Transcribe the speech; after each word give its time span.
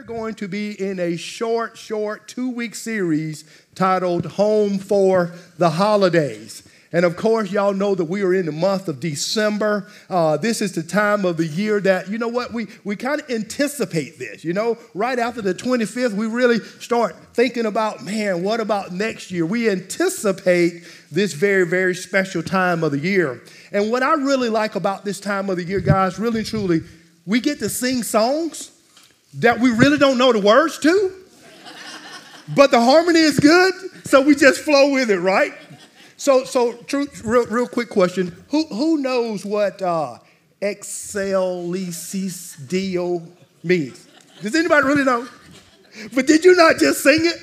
we're 0.00 0.06
going 0.06 0.34
to 0.34 0.48
be 0.48 0.72
in 0.80 0.98
a 0.98 1.14
short, 1.14 1.76
short 1.76 2.26
two 2.26 2.48
week 2.48 2.74
series 2.74 3.44
titled 3.74 4.24
Home 4.24 4.78
for 4.78 5.30
the 5.58 5.68
Holidays. 5.68 6.66
And 6.90 7.04
of 7.04 7.18
course, 7.18 7.52
y'all 7.52 7.74
know 7.74 7.94
that 7.94 8.06
we 8.06 8.22
are 8.22 8.32
in 8.32 8.46
the 8.46 8.52
month 8.52 8.88
of 8.88 8.98
December. 8.98 9.86
Uh, 10.08 10.38
this 10.38 10.62
is 10.62 10.72
the 10.72 10.82
time 10.82 11.26
of 11.26 11.36
the 11.36 11.44
year 11.44 11.80
that, 11.80 12.08
you 12.08 12.16
know 12.16 12.28
what, 12.28 12.50
we, 12.50 12.68
we 12.82 12.96
kind 12.96 13.20
of 13.20 13.28
anticipate 13.28 14.18
this. 14.18 14.42
You 14.42 14.54
know, 14.54 14.78
right 14.94 15.18
after 15.18 15.42
the 15.42 15.52
25th, 15.52 16.14
we 16.14 16.24
really 16.24 16.60
start 16.60 17.14
thinking 17.34 17.66
about, 17.66 18.02
man, 18.02 18.42
what 18.42 18.58
about 18.58 18.92
next 18.92 19.30
year? 19.30 19.44
We 19.44 19.68
anticipate 19.68 20.82
this 21.12 21.34
very, 21.34 21.66
very 21.66 21.94
special 21.94 22.42
time 22.42 22.82
of 22.82 22.92
the 22.92 22.98
year. 22.98 23.42
And 23.70 23.90
what 23.90 24.02
I 24.02 24.14
really 24.14 24.48
like 24.48 24.76
about 24.76 25.04
this 25.04 25.20
time 25.20 25.50
of 25.50 25.58
the 25.58 25.64
year, 25.64 25.80
guys, 25.80 26.18
really 26.18 26.42
truly, 26.42 26.80
we 27.26 27.40
get 27.40 27.58
to 27.58 27.68
sing 27.68 28.02
songs 28.02 28.72
that 29.34 29.60
we 29.60 29.70
really 29.70 29.98
don't 29.98 30.18
know 30.18 30.32
the 30.32 30.40
words 30.40 30.78
to, 30.80 31.12
but 32.54 32.70
the 32.70 32.80
harmony 32.80 33.20
is 33.20 33.38
good, 33.38 33.74
so 34.04 34.20
we 34.20 34.34
just 34.34 34.60
flow 34.60 34.90
with 34.92 35.10
it, 35.10 35.20
right? 35.20 35.52
So, 36.16 36.44
so 36.44 36.72
truth, 36.72 37.22
real, 37.24 37.46
real 37.46 37.66
quick 37.68 37.88
question: 37.88 38.44
Who 38.50 38.66
who 38.66 38.98
knows 38.98 39.44
what 39.44 39.80
uh, 39.80 40.18
excelsis 40.60 42.58
means? 43.62 44.08
Does 44.42 44.54
anybody 44.54 44.86
really 44.86 45.04
know? 45.04 45.26
But 46.14 46.26
did 46.26 46.44
you 46.44 46.54
not 46.56 46.78
just 46.78 47.02
sing 47.02 47.20
it? 47.22 47.36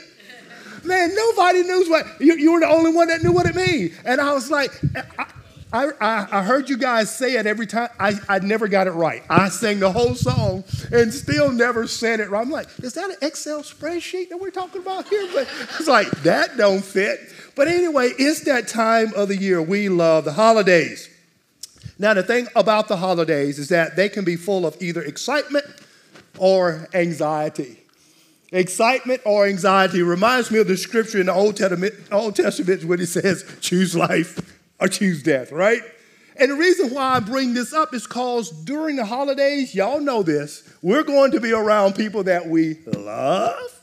Man, 0.83 1.13
nobody 1.15 1.63
knows 1.63 1.89
what 1.89 2.05
you, 2.19 2.35
you 2.35 2.51
were 2.53 2.59
the 2.59 2.69
only 2.69 2.91
one 2.93 3.07
that 3.09 3.23
knew 3.23 3.31
what 3.31 3.45
it 3.45 3.55
means. 3.55 3.97
And 4.05 4.21
I 4.21 4.33
was 4.33 4.49
like, 4.49 4.71
I, 5.17 5.25
I, 5.71 5.89
I, 5.99 6.27
I, 6.31 6.43
heard 6.43 6.69
you 6.69 6.77
guys 6.77 7.13
say 7.13 7.35
it 7.35 7.45
every 7.45 7.67
time. 7.67 7.89
I, 7.99 8.13
I 8.29 8.39
never 8.39 8.69
got 8.69 8.87
it 8.87 8.91
right. 8.91 9.23
I 9.29 9.49
sang 9.49 9.79
the 9.79 9.91
whole 9.91 10.15
song 10.15 10.63
and 10.93 11.13
still 11.13 11.51
never 11.51 11.87
said 11.87 12.21
it 12.21 12.29
right. 12.29 12.41
I'm 12.41 12.49
like, 12.49 12.67
is 12.79 12.93
that 12.93 13.09
an 13.09 13.17
Excel 13.21 13.63
spreadsheet 13.63 14.29
that 14.29 14.37
we're 14.39 14.51
talking 14.51 14.81
about 14.81 15.09
here? 15.09 15.27
But 15.33 15.49
it's 15.77 15.87
like, 15.87 16.09
that 16.23 16.55
don't 16.55 16.83
fit. 16.83 17.19
But 17.55 17.67
anyway, 17.67 18.11
it's 18.17 18.41
that 18.41 18.69
time 18.69 19.13
of 19.13 19.27
the 19.27 19.35
year. 19.35 19.61
We 19.61 19.89
love 19.89 20.23
the 20.23 20.33
holidays. 20.33 21.09
Now, 21.99 22.13
the 22.13 22.23
thing 22.23 22.47
about 22.55 22.87
the 22.87 22.97
holidays 22.97 23.59
is 23.59 23.67
that 23.69 23.97
they 23.97 24.07
can 24.07 24.23
be 24.23 24.37
full 24.37 24.65
of 24.65 24.81
either 24.81 25.01
excitement 25.01 25.65
or 26.37 26.87
anxiety. 26.93 27.79
Excitement 28.53 29.21
or 29.25 29.45
anxiety 29.45 30.01
reminds 30.01 30.49
me 30.49 30.59
of 30.59 30.67
the 30.69 30.77
scripture 30.77 31.19
in 31.19 31.25
the 31.25 31.33
Old 31.33 31.57
Testament, 31.57 31.93
Old 32.09 32.37
Testament 32.37 32.85
when 32.85 33.01
it 33.01 33.07
says, 33.07 33.43
choose 33.59 33.93
life 33.93 34.56
or 34.79 34.87
choose 34.87 35.23
death, 35.23 35.51
right? 35.51 35.81
And 36.39 36.51
the 36.51 36.55
reason 36.55 36.91
why 36.91 37.15
I 37.15 37.19
bring 37.19 37.53
this 37.53 37.73
up 37.73 37.93
is 37.93 38.03
because 38.03 38.51
during 38.63 38.95
the 38.95 39.05
holidays, 39.05 39.73
y'all 39.73 39.99
know 39.99 40.21
this, 40.21 40.71
we're 40.81 41.03
going 41.03 41.31
to 41.31 41.39
be 41.39 41.51
around 41.51 41.95
people 41.95 42.23
that 42.25 42.47
we 42.47 42.77
love. 42.85 43.73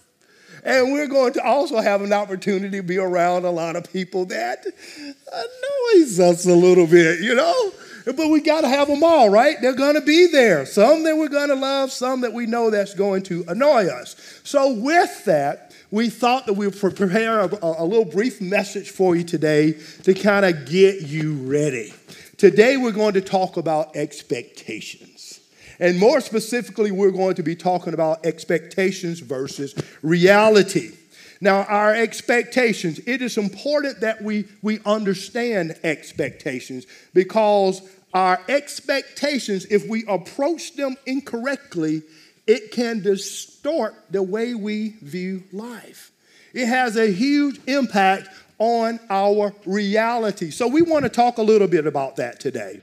And 0.62 0.92
we're 0.92 1.09
going 1.09 1.34
to 1.34 1.45
also 1.45 1.78
have 1.78 2.01
an 2.01 2.12
opportunity 2.12 2.78
to 2.78 2.83
be 2.83 2.97
around 2.97 3.45
a 3.45 3.51
lot 3.51 3.77
of 3.77 3.92
people 3.92 4.25
that 4.27 4.64
annoys 4.67 6.20
us 6.20 6.47
a 6.47 6.55
little 6.55 6.86
bit, 6.86 7.20
you 7.20 7.34
know? 7.34 7.73
But 8.06 8.29
we 8.29 8.41
got 8.41 8.62
to 8.62 8.69
have 8.69 8.89
them 8.89 9.03
all, 9.03 9.31
right? 9.31 9.56
They're 9.61 9.75
going 9.75 9.95
to 9.95 10.01
be 10.01 10.27
there. 10.27 10.64
Some 10.64 11.05
that 11.05 11.17
we're 11.17 11.29
going 11.29 11.48
to 11.48 11.55
love, 11.55 11.91
some 11.91 12.20
that 12.20 12.33
we 12.33 12.47
know 12.47 12.70
that's 12.70 12.95
going 12.95 13.23
to 13.25 13.45
annoy 13.48 13.86
us. 13.86 14.41
So, 14.45 14.73
with 14.75 15.25
that, 15.25 15.64
we 15.95 16.11
thought 16.11 16.47
that 16.47 16.55
we 16.55 16.67
would 16.67 16.77
prepare 16.77 17.39
a, 17.39 17.48
a 17.62 17.84
little 17.84 18.05
brief 18.05 18.41
message 18.41 18.91
for 18.91 19.14
you 19.14 19.23
today 19.23 19.78
to 20.03 20.12
kind 20.12 20.45
of 20.45 20.67
get 20.67 21.03
you 21.03 21.34
ready. 21.34 21.95
Today, 22.36 22.77
we're 22.77 22.91
going 22.91 23.14
to 23.14 23.20
talk 23.20 23.56
about 23.56 23.95
expectations. 23.95 25.39
And 25.78 25.97
more 25.97 26.20
specifically, 26.20 26.91
we're 26.91 27.12
going 27.12 27.36
to 27.36 27.45
be 27.45 27.55
talking 27.55 27.95
about 27.95 28.27
expectations 28.27 29.20
versus 29.20 29.73
reality. 30.03 30.97
Now, 31.41 31.62
our 31.62 31.95
expectations, 31.95 32.98
it 33.06 33.23
is 33.23 33.39
important 33.39 34.01
that 34.01 34.20
we, 34.20 34.47
we 34.62 34.81
understand 34.84 35.79
expectations 35.84 36.89
because 37.13 37.89
our 38.13 38.40
expectations, 38.48 39.64
if 39.67 39.89
we 39.89 40.05
approach 40.08 40.74
them 40.74 40.96
incorrectly, 41.07 42.02
it 42.47 42.71
can 42.71 43.01
distort 43.01 43.95
the 44.11 44.23
way 44.23 44.55
we 44.55 44.91
view 45.01 45.45
life. 45.53 46.13
It 46.53 46.67
has 46.67 46.97
a 46.97 47.11
huge 47.11 47.61
impact 47.67 48.29
on 48.59 49.01
our 49.11 49.53
reality. 49.67 50.51
So, 50.51 50.69
we 50.69 50.83
want 50.83 51.05
to 51.05 51.09
talk 51.09 51.39
a 51.39 51.43
little 51.43 51.69
bit 51.69 51.87
about 51.87 52.17
that 52.17 52.39
today. 52.39 52.83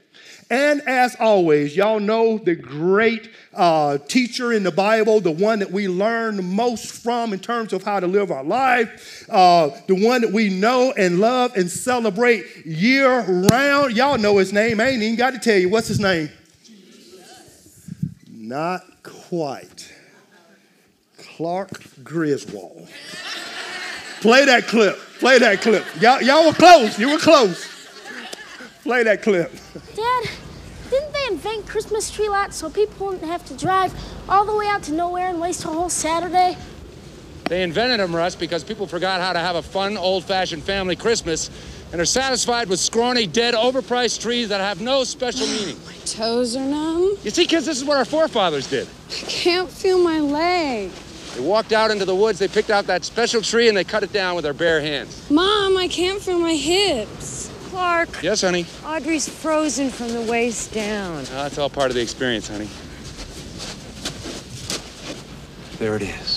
And 0.51 0.81
as 0.81 1.15
always, 1.17 1.77
y'all 1.77 2.01
know 2.01 2.37
the 2.37 2.55
great 2.55 3.29
uh, 3.53 3.99
teacher 3.99 4.51
in 4.51 4.63
the 4.63 4.71
Bible, 4.71 5.21
the 5.21 5.31
one 5.31 5.59
that 5.59 5.71
we 5.71 5.87
learn 5.87 6.43
most 6.43 6.91
from 6.91 7.31
in 7.31 7.39
terms 7.39 7.71
of 7.71 7.83
how 7.83 8.01
to 8.01 8.07
live 8.07 8.31
our 8.31 8.43
life, 8.43 9.25
uh, 9.29 9.69
the 9.87 9.95
one 9.95 10.19
that 10.19 10.33
we 10.33 10.49
know 10.49 10.93
and 10.97 11.19
love 11.19 11.55
and 11.55 11.71
celebrate 11.71 12.65
year 12.65 13.21
round. 13.49 13.95
Y'all 13.95 14.17
know 14.17 14.39
his 14.39 14.51
name. 14.51 14.81
I 14.81 14.89
ain't 14.89 15.01
even 15.01 15.15
got 15.15 15.31
to 15.31 15.39
tell 15.39 15.57
you. 15.57 15.69
What's 15.69 15.87
his 15.87 16.01
name? 16.01 16.29
Jesus. 16.65 17.89
Not 18.29 18.83
quite. 19.03 19.91
Clark 21.17 21.81
Griswold. 22.03 22.89
Play 24.21 24.45
that 24.45 24.67
clip. 24.67 24.97
Play 25.19 25.39
that 25.39 25.61
clip. 25.61 25.85
Y'all, 25.99 26.21
y'all 26.21 26.45
were 26.45 26.53
close. 26.53 26.99
You 26.99 27.11
were 27.11 27.19
close. 27.19 27.67
Play 28.83 29.03
that 29.03 29.21
clip. 29.21 29.51
Dad, 29.95 30.23
didn't 30.89 31.13
they 31.13 31.27
invent 31.27 31.67
Christmas 31.67 32.11
tree 32.11 32.29
lots 32.29 32.57
so 32.57 32.69
people 32.69 33.07
wouldn't 33.07 33.25
have 33.25 33.45
to 33.45 33.57
drive 33.57 33.93
all 34.27 34.45
the 34.45 34.55
way 34.55 34.67
out 34.67 34.83
to 34.83 34.93
nowhere 34.93 35.29
and 35.29 35.39
waste 35.39 35.63
a 35.65 35.67
whole 35.67 35.89
Saturday? 35.89 36.57
They 37.45 37.63
invented 37.63 37.99
them, 37.99 38.15
Russ, 38.15 38.35
because 38.35 38.63
people 38.63 38.87
forgot 38.87 39.19
how 39.21 39.33
to 39.33 39.39
have 39.39 39.55
a 39.55 39.61
fun, 39.61 39.97
old-fashioned 39.97 40.63
family 40.63 40.95
Christmas 40.95 41.49
and 41.91 41.99
are 41.99 42.05
satisfied 42.05 42.69
with 42.69 42.79
scrawny, 42.79 43.27
dead, 43.27 43.53
overpriced 43.53 44.21
trees 44.21 44.49
that 44.49 44.61
have 44.61 44.81
no 44.81 45.03
special 45.03 45.45
ah, 45.47 45.59
meaning. 45.59 45.77
my 45.85 45.93
toes 46.05 46.55
are 46.55 46.65
numb. 46.65 47.17
You 47.23 47.31
see, 47.31 47.45
kids, 47.45 47.65
this 47.65 47.77
is 47.77 47.85
what 47.85 47.97
our 47.97 48.05
forefathers 48.05 48.69
did. 48.69 48.87
I 49.09 49.25
can't 49.27 49.69
feel 49.69 50.01
my 50.01 50.19
leg. 50.19 50.91
They 51.35 51.41
walked 51.41 51.71
out 51.71 51.91
into 51.91 52.05
the 52.05 52.15
woods, 52.15 52.39
they 52.39 52.47
picked 52.47 52.69
out 52.69 52.87
that 52.87 53.05
special 53.05 53.41
tree, 53.41 53.67
and 53.67 53.77
they 53.77 53.83
cut 53.83 54.03
it 54.03 54.11
down 54.11 54.35
with 54.35 54.43
their 54.43 54.53
bare 54.53 54.81
hands. 54.81 55.29
Mom, 55.29 55.77
I 55.77 55.87
can't 55.87 56.21
feel 56.21 56.39
my 56.39 56.55
hips. 56.55 57.49
Clark. 57.69 58.21
Yes, 58.21 58.41
honey? 58.41 58.65
Audrey's 58.85 59.29
frozen 59.29 59.89
from 59.89 60.09
the 60.09 60.21
waist 60.21 60.73
down. 60.73 61.23
Ah, 61.27 61.31
oh, 61.31 61.43
that's 61.43 61.57
all 61.57 61.69
part 61.69 61.89
of 61.89 61.95
the 61.95 62.01
experience, 62.01 62.49
honey. 62.49 62.67
There 65.79 65.95
it 65.95 66.01
is. 66.01 66.30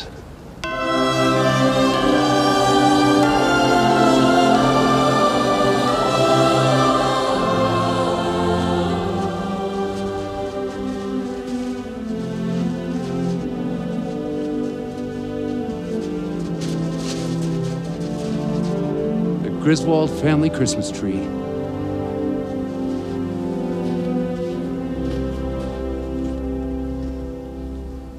Griswold 19.64 20.10
family 20.20 20.50
Christmas 20.50 20.90
tree. 20.90 21.22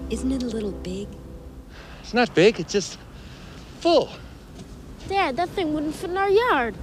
Isn't 0.10 0.32
it 0.32 0.42
a 0.42 0.48
little 0.48 0.72
big? 0.72 1.08
It's 2.02 2.16
not 2.16 2.34
big, 2.34 2.60
it's 2.60 2.74
just 2.74 2.98
full. 3.80 4.10
Dad, 5.08 5.38
that 5.38 5.50
thing 5.50 5.72
wouldn't 5.76 5.94
fit 5.94 6.10
in 6.10 6.18
our 6.18 6.32
yard. 6.32 6.74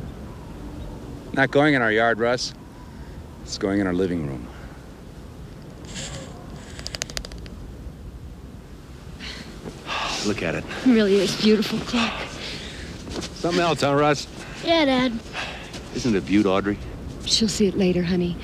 Not 1.33 1.51
going 1.51 1.75
in 1.75 1.83
our 1.83 1.91
yard, 1.91 2.21
Russ. 2.21 2.55
It's 3.43 3.59
going 3.59 3.81
in 3.81 3.89
our 3.89 3.93
living 3.93 4.29
room. 4.29 4.47
Look 10.25 10.41
at 10.45 10.55
it. 10.55 10.63
It 10.87 10.93
really 10.93 11.17
is 11.17 11.43
beautiful, 11.43 11.81
Clark. 11.81 12.13
Something 13.41 13.61
else, 13.61 13.81
huh, 13.81 13.97
Russ? 13.97 14.29
Yeah, 14.65 14.85
Dad. 14.85 15.19
Isn't 15.95 16.15
it 16.15 16.25
beaut, 16.25 16.47
Audrey? 16.47 16.79
She'll 17.25 17.49
see 17.49 17.67
it 17.67 17.77
later, 17.77 18.03
honey. 18.03 18.37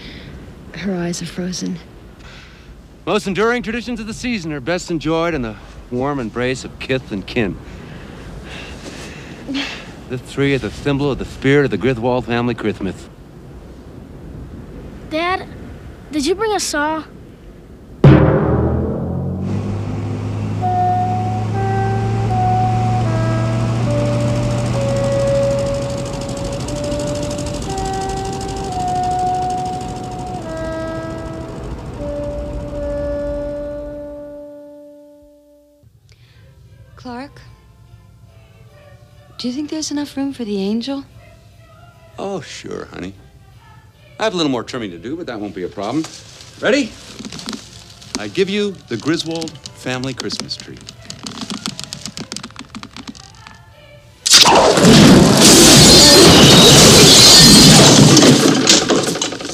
Her 0.75 0.95
eyes 0.95 1.23
are 1.23 1.27
frozen. 1.27 1.79
Most 3.07 3.27
enduring 3.27 3.63
traditions 3.63 4.01
of 4.01 4.07
the 4.07 4.15
season 4.15 4.53
are 4.53 4.61
best 4.61 4.91
enjoyed 4.91 5.35
in 5.35 5.43
the 5.43 5.57
warm 5.91 6.21
embrace 6.21 6.65
of 6.65 6.79
kith 6.79 7.11
and 7.11 7.27
kin. 7.27 7.57
This 10.09 10.33
tree 10.33 10.53
is 10.53 10.65
a 10.65 10.71
symbol 10.71 11.11
of 11.11 11.19
the 11.19 11.25
spirit 11.25 11.65
of 11.65 11.71
the 11.71 11.79
Griswold 11.79 12.27
family 12.27 12.55
Christmas. 12.55 13.09
Dad, 15.11 15.47
did 16.11 16.27
you 16.27 16.35
bring 16.35 16.53
a 16.53 16.61
saw? 16.61 17.05
You 39.49 39.55
think 39.55 39.71
there's 39.71 39.91
enough 39.91 40.15
room 40.15 40.35
for 40.35 40.45
the 40.45 40.59
angel? 40.59 41.05
Oh, 42.19 42.43
sure, 42.43 42.85
honey. 42.87 43.15
I 44.21 44.25
have 44.25 44.35
a 44.35 44.37
little 44.37 44.53
more 44.53 44.63
trimming 44.63 44.91
to 44.91 44.99
do, 44.99 45.17
but 45.17 45.27
that 45.27 45.41
won't 45.41 45.55
be 45.55 45.63
a 45.63 45.69
problem. 45.69 46.05
Ready? 46.61 46.93
I 48.19 48.29
give 48.29 48.51
you 48.51 48.73
the 48.89 48.99
Griswold 48.99 49.51
family 49.79 50.13
Christmas 50.13 50.55
tree. 50.55 50.77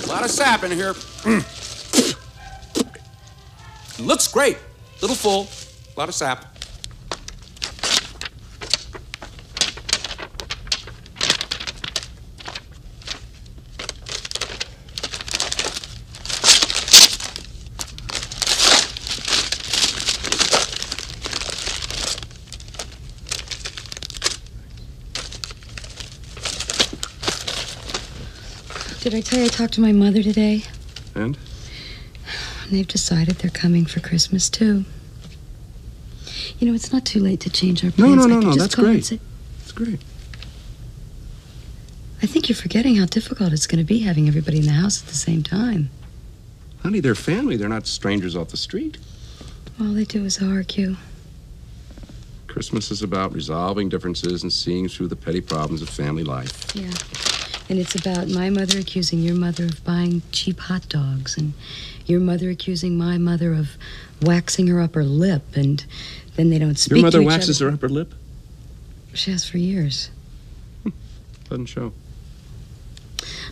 A 0.02 0.06
lot 0.08 0.24
of 0.24 0.30
sap 0.30 0.64
in 0.64 0.72
here. 0.72 0.94
Looks 4.00 4.26
great. 4.26 4.58
Little 5.00 5.14
full. 5.14 5.46
A 5.94 6.00
lot 6.00 6.08
of 6.08 6.16
sap. 6.16 6.53
Did 29.04 29.14
I 29.14 29.20
tell 29.20 29.38
you 29.38 29.44
I 29.44 29.48
talked 29.48 29.74
to 29.74 29.82
my 29.82 29.92
mother 29.92 30.22
today? 30.22 30.62
And? 31.14 31.36
And 32.62 32.70
they've 32.72 32.88
decided 32.88 33.34
they're 33.36 33.50
coming 33.50 33.84
for 33.84 34.00
Christmas 34.00 34.48
too. 34.48 34.86
You 36.58 36.66
know, 36.68 36.74
it's 36.74 36.90
not 36.90 37.04
too 37.04 37.20
late 37.20 37.40
to 37.40 37.50
change 37.50 37.84
our 37.84 37.90
plans. 37.90 38.16
no, 38.16 38.26
no, 38.26 38.40
no, 38.40 38.48
no, 38.50 38.56
that's 38.56 38.74
great. 38.74 39.04
say- 39.04 39.20
It's 39.60 39.72
great. 39.72 40.00
I 42.22 42.26
think 42.26 42.48
you're 42.48 42.56
forgetting 42.56 42.96
how 42.96 43.04
difficult 43.04 43.52
it's 43.52 43.66
going 43.66 43.78
to 43.78 43.84
be 43.84 43.98
having 43.98 44.26
everybody 44.26 44.58
in 44.60 44.64
the 44.64 44.72
house 44.72 45.02
at 45.02 45.08
the 45.08 45.14
same 45.14 45.42
time. 45.42 45.90
Honey, 46.82 47.00
they're 47.00 47.14
family. 47.14 47.58
They're 47.58 47.68
not 47.68 47.86
strangers 47.86 48.34
off 48.34 48.48
the 48.48 48.56
street. 48.56 48.96
All 49.78 49.88
they 49.88 50.04
do 50.04 50.24
is 50.24 50.42
argue. 50.42 50.96
Christmas 52.46 52.90
is 52.90 53.02
about 53.02 53.34
resolving 53.34 53.90
differences 53.90 54.42
and 54.44 54.50
seeing 54.50 54.88
through 54.88 55.08
the 55.08 55.16
petty 55.16 55.42
problems 55.42 55.82
of 55.82 55.90
family 55.90 56.24
life. 56.24 56.74
Yeah. 56.74 56.90
And 57.68 57.78
it's 57.78 57.94
about 57.94 58.28
my 58.28 58.50
mother 58.50 58.78
accusing 58.78 59.20
your 59.20 59.34
mother 59.34 59.64
of 59.64 59.82
buying 59.84 60.22
cheap 60.32 60.60
hot 60.60 60.88
dogs, 60.88 61.38
and 61.38 61.54
your 62.06 62.20
mother 62.20 62.50
accusing 62.50 62.98
my 62.98 63.16
mother 63.16 63.54
of 63.54 63.76
waxing 64.20 64.66
her 64.66 64.80
upper 64.80 65.02
lip, 65.04 65.42
and 65.56 65.84
then 66.36 66.50
they 66.50 66.58
don't 66.58 66.78
speak 66.78 66.96
Your 66.96 67.04
mother 67.06 67.22
waxes 67.22 67.60
other. 67.62 67.70
her 67.70 67.74
upper 67.76 67.88
lip? 67.88 68.14
She 69.14 69.30
has 69.30 69.48
for 69.48 69.58
years. 69.58 70.10
Hmm. 70.82 70.90
Doesn't 71.48 71.66
show. 71.66 71.92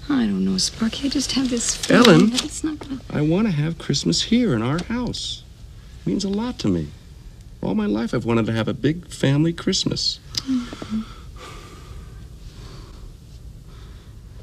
I 0.09 0.27
don't 0.27 0.45
know, 0.45 0.59
Sparky. 0.59 1.07
I 1.07 1.11
just 1.11 1.33
have 1.33 1.49
this 1.49 1.75
feeling 1.75 2.05
Ellen? 2.09 2.31
that 2.31 2.45
it's 2.45 2.63
not 2.63 2.79
gonna. 2.81 3.01
I 3.09 3.23
want 3.23 3.47
to 3.47 3.53
have 3.53 3.79
Christmas 3.79 4.23
here 4.25 4.55
in 4.55 4.61
our 4.61 4.83
house. 4.85 5.43
It 6.01 6.09
means 6.09 6.25
a 6.25 6.29
lot 6.29 6.59
to 6.61 6.69
me. 6.69 6.89
All 7.63 7.75
my 7.75 7.87
life 7.87 8.13
I've 8.13 8.25
wanted 8.25 8.45
to 8.47 8.53
have 8.53 8.67
a 8.69 8.75
big 8.75 9.07
family 9.07 9.53
Christmas. 9.53 10.19
Mm-hmm. 10.39 11.03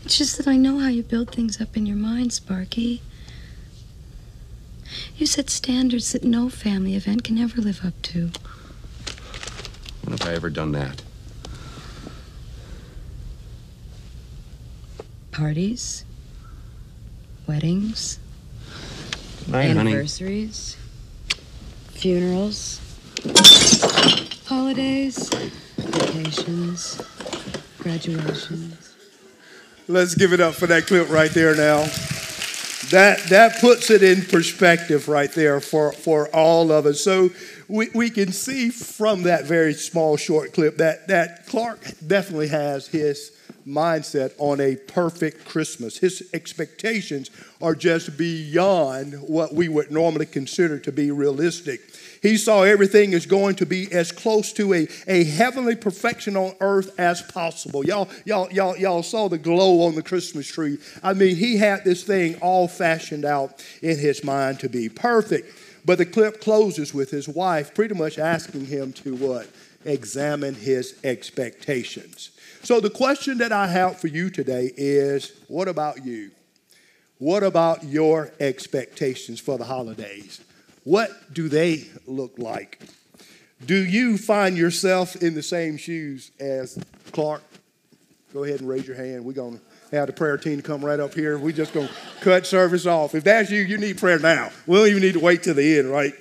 It's 0.10 0.18
just 0.18 0.38
that 0.38 0.48
I 0.48 0.58
know 0.58 0.80
how 0.80 0.88
you 0.88 1.04
build 1.04 1.30
things 1.30 1.62
up 1.62 1.78
in 1.78 1.86
your 1.86 1.96
mind, 1.96 2.34
Sparky. 2.34 3.04
You 5.16 5.28
set 5.28 5.52
standards 5.52 6.14
that 6.14 6.24
no 6.24 6.50
family 6.50 6.96
event 6.96 7.24
can 7.24 7.38
ever 7.38 7.62
live 7.62 7.86
up 7.86 7.94
to. 8.02 8.32
When 10.02 10.18
have 10.18 10.28
I 10.28 10.34
ever 10.34 10.50
done 10.50 10.72
that? 10.72 11.04
Parties, 15.30 16.06
weddings, 17.46 18.18
Night, 19.48 19.68
honey. 19.78 19.92
anniversaries, 19.92 20.76
funerals, 21.90 22.82
holidays, 24.48 25.30
vacations, 25.78 27.00
graduations. 27.78 28.89
Let's 29.90 30.14
give 30.14 30.34
it 30.34 30.40
up 30.40 30.54
for 30.54 30.68
that 30.68 30.86
clip 30.86 31.10
right 31.10 31.32
there 31.32 31.56
now. 31.56 31.80
That 32.92 33.24
that 33.30 33.60
puts 33.60 33.90
it 33.90 34.04
in 34.04 34.22
perspective 34.22 35.08
right 35.08 35.32
there 35.32 35.60
for, 35.60 35.94
for 35.94 36.28
all 36.28 36.72
of 36.72 36.86
us. 36.86 37.04
So 37.04 37.32
we, 37.68 37.90
we 37.96 38.12
can 38.12 38.32
see 38.32 38.70
from 38.70 39.24
that 39.24 39.46
very 39.46 39.74
small 39.74 40.16
short 40.16 40.54
clip 40.54 40.78
that, 40.78 41.08
that 41.08 41.48
Clark 41.48 41.80
definitely 42.06 42.50
has 42.50 42.88
his 42.88 43.32
mindset 43.68 44.34
on 44.38 44.60
a 44.60 44.76
perfect 44.76 45.46
Christmas. 45.46 45.98
His 45.98 46.30
expectations 46.34 47.30
are 47.62 47.76
just 47.76 48.18
beyond 48.18 49.14
what 49.22 49.54
we 49.54 49.68
would 49.68 49.92
normally 49.92 50.26
consider 50.26 50.80
to 50.80 50.92
be 50.92 51.12
realistic. 51.12 51.82
He 52.22 52.38
saw 52.38 52.64
everything 52.64 53.14
is 53.14 53.26
going 53.26 53.56
to 53.56 53.66
be 53.66 53.92
as 53.92 54.12
close 54.12 54.52
to 54.54 54.74
a, 54.74 54.88
a 55.08 55.24
heavenly 55.24 55.76
perfection 55.76 56.36
on 56.36 56.56
earth 56.60 56.98
as 57.00 57.22
possible. 57.22 57.86
Y'all, 57.86 58.10
y'all, 58.26 58.52
y'all, 58.52 58.78
y'all 58.78 59.04
saw 59.04 59.30
the 59.30 59.38
glow 59.38 59.82
on 59.84 59.96
the 59.96 60.04
Christmas 60.04 60.48
tree. 60.48 60.78
I 61.04 61.14
mean, 61.14 61.36
he 61.36 61.58
had 61.58 61.84
this 61.84 62.04
thing 62.04 62.36
all 62.42 62.68
fashioned 62.68 63.26
out 63.26 63.64
in 63.82 63.98
his 63.98 64.24
mind 64.24 64.60
to 64.62 64.70
be 64.70 64.90
perfect. 64.90 65.54
But 65.86 65.98
the 65.98 66.06
clip 66.06 66.42
closes 66.42 66.94
with 66.94 67.10
his 67.10 67.28
wife 67.28 67.74
pretty 67.74 67.96
much 67.96 68.20
asking 68.20 68.66
him 68.66 68.94
to 68.94 69.16
what? 69.16 69.48
Examine 69.86 70.56
his 70.56 71.00
expectations. 71.04 72.32
So 72.64 72.80
the 72.80 72.90
question 72.90 73.38
that 73.40 73.52
I 73.52 73.68
have 73.68 74.00
for 74.00 74.08
you 74.08 74.30
today 74.30 74.72
is 74.76 75.34
what 75.48 75.68
about 75.68 76.06
you? 76.06 76.32
What 77.18 77.44
about 77.44 77.84
your 77.84 78.32
expectations 78.40 79.40
for 79.40 79.58
the 79.58 79.66
holidays? 79.66 80.42
What 80.84 81.34
do 81.34 81.50
they 81.50 81.86
look 82.08 82.34
like? 82.38 82.80
Do 83.66 83.76
you 83.76 84.18
find 84.18 84.58
yourself 84.58 85.18
in 85.18 85.36
the 85.36 85.44
same 85.44 85.78
shoes 85.78 86.32
as 86.40 86.82
Clark? 87.12 87.44
Go 88.34 88.44
ahead 88.44 88.60
and 88.62 88.70
raise 88.70 88.88
your 88.88 88.96
hand. 88.96 89.26
We're 89.26 89.34
going 89.34 89.60
to 89.60 89.96
have 89.96 90.08
the 90.08 90.14
prayer 90.14 90.38
team 90.38 90.62
come 90.62 90.84
right 90.84 91.00
up 91.00 91.14
here. 91.14 91.38
We're 91.38 91.52
just 91.52 91.74
going 91.74 91.88
to 91.88 91.94
cut 92.22 92.46
service 92.46 92.86
off. 92.86 93.16
If 93.16 93.24
that's 93.24 93.50
you, 93.50 93.62
you 93.62 93.78
need 93.78 93.98
prayer 93.98 94.20
now. 94.20 94.52
We 94.66 94.78
don't 94.78 94.88
even 94.88 95.02
need 95.02 95.14
to 95.14 95.20
wait 95.20 95.44
till 95.44 95.56
the 95.56 95.80
end, 95.80 95.90
right? 95.92 96.14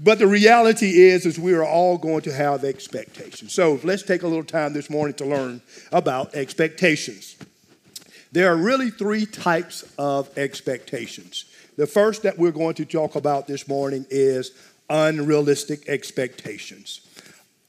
But 0.00 0.20
the 0.20 0.26
reality 0.28 1.00
is, 1.00 1.26
is 1.26 1.40
we 1.40 1.54
are 1.54 1.64
all 1.64 1.98
going 1.98 2.22
to 2.22 2.32
have 2.32 2.62
expectations. 2.62 3.52
So 3.52 3.80
let's 3.82 4.02
take 4.02 4.22
a 4.22 4.28
little 4.28 4.44
time 4.44 4.72
this 4.72 4.88
morning 4.88 5.14
to 5.14 5.24
learn 5.24 5.60
about 5.90 6.34
expectations. 6.34 7.36
There 8.30 8.52
are 8.52 8.56
really 8.56 8.90
three 8.90 9.26
types 9.26 9.84
of 9.98 10.36
expectations. 10.38 11.46
The 11.76 11.86
first 11.86 12.22
that 12.22 12.38
we're 12.38 12.52
going 12.52 12.74
to 12.74 12.84
talk 12.84 13.16
about 13.16 13.46
this 13.48 13.66
morning 13.66 14.06
is 14.08 14.52
unrealistic 14.88 15.88
expectations. 15.88 17.00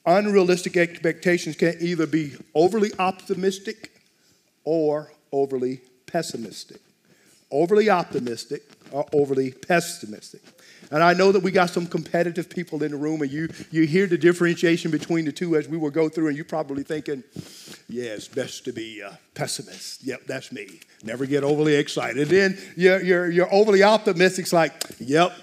Unrealistic 0.05 0.77
expectations 0.77 1.55
can 1.55 1.77
either 1.79 2.05
be 2.05 2.33
overly 2.53 2.91
optimistic 3.00 3.91
or 4.65 5.12
overly 5.31 5.81
pessimistic. 6.05 6.81
Overly 7.50 7.89
optimistic 7.89 8.63
or 8.91 9.07
overly 9.13 9.51
pessimistic. 9.51 10.41
And 10.91 11.03
I 11.03 11.13
know 11.13 11.31
that 11.31 11.43
we 11.43 11.51
got 11.51 11.69
some 11.69 11.86
competitive 11.86 12.50
people 12.50 12.81
in 12.84 12.91
the 12.91 12.98
room, 12.98 13.22
and 13.22 13.31
you, 13.31 13.50
you 13.69 13.86
hear 13.86 14.08
the 14.08 14.17
differentiation 14.17 14.89
between 14.89 15.25
the 15.25 15.31
two 15.31 15.55
as 15.55 15.67
we 15.67 15.77
will 15.77 15.91
go 15.91 16.10
through, 16.10 16.27
and 16.27 16.36
you're 16.36 16.46
probably 16.46 16.84
thinking, 16.84 17.24
yeah, 17.88 18.12
it's 18.12 18.27
best 18.27 18.65
to 18.65 18.74
be 18.74 19.01
a 19.01 19.19
pessimist. 19.36 20.03
Yep, 20.03 20.22
that's 20.25 20.51
me. 20.51 20.79
Never 21.03 21.25
get 21.25 21.43
overly 21.43 21.75
excited. 21.75 22.27
Then 22.29 22.58
you're, 22.75 23.01
you're, 23.03 23.29
you're 23.29 23.53
overly 23.53 23.84
optimistic. 23.84 24.43
It's 24.43 24.53
like, 24.53 24.74
yep, 25.00 25.34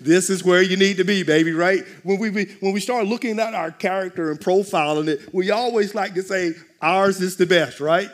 this 0.00 0.30
is 0.30 0.42
where 0.42 0.62
you 0.62 0.76
need 0.78 0.96
to 0.96 1.04
be, 1.04 1.22
baby, 1.22 1.52
right? 1.52 1.84
When 2.02 2.18
we, 2.18 2.30
when 2.30 2.72
we 2.72 2.80
start 2.80 3.06
looking 3.06 3.38
at 3.38 3.52
our 3.54 3.70
character 3.70 4.30
and 4.30 4.40
profiling 4.40 5.08
it, 5.08 5.34
we 5.34 5.50
always 5.50 5.94
like 5.94 6.14
to 6.14 6.22
say 6.22 6.54
ours 6.80 7.20
is 7.20 7.36
the 7.36 7.46
best, 7.46 7.80
right? 7.80 8.10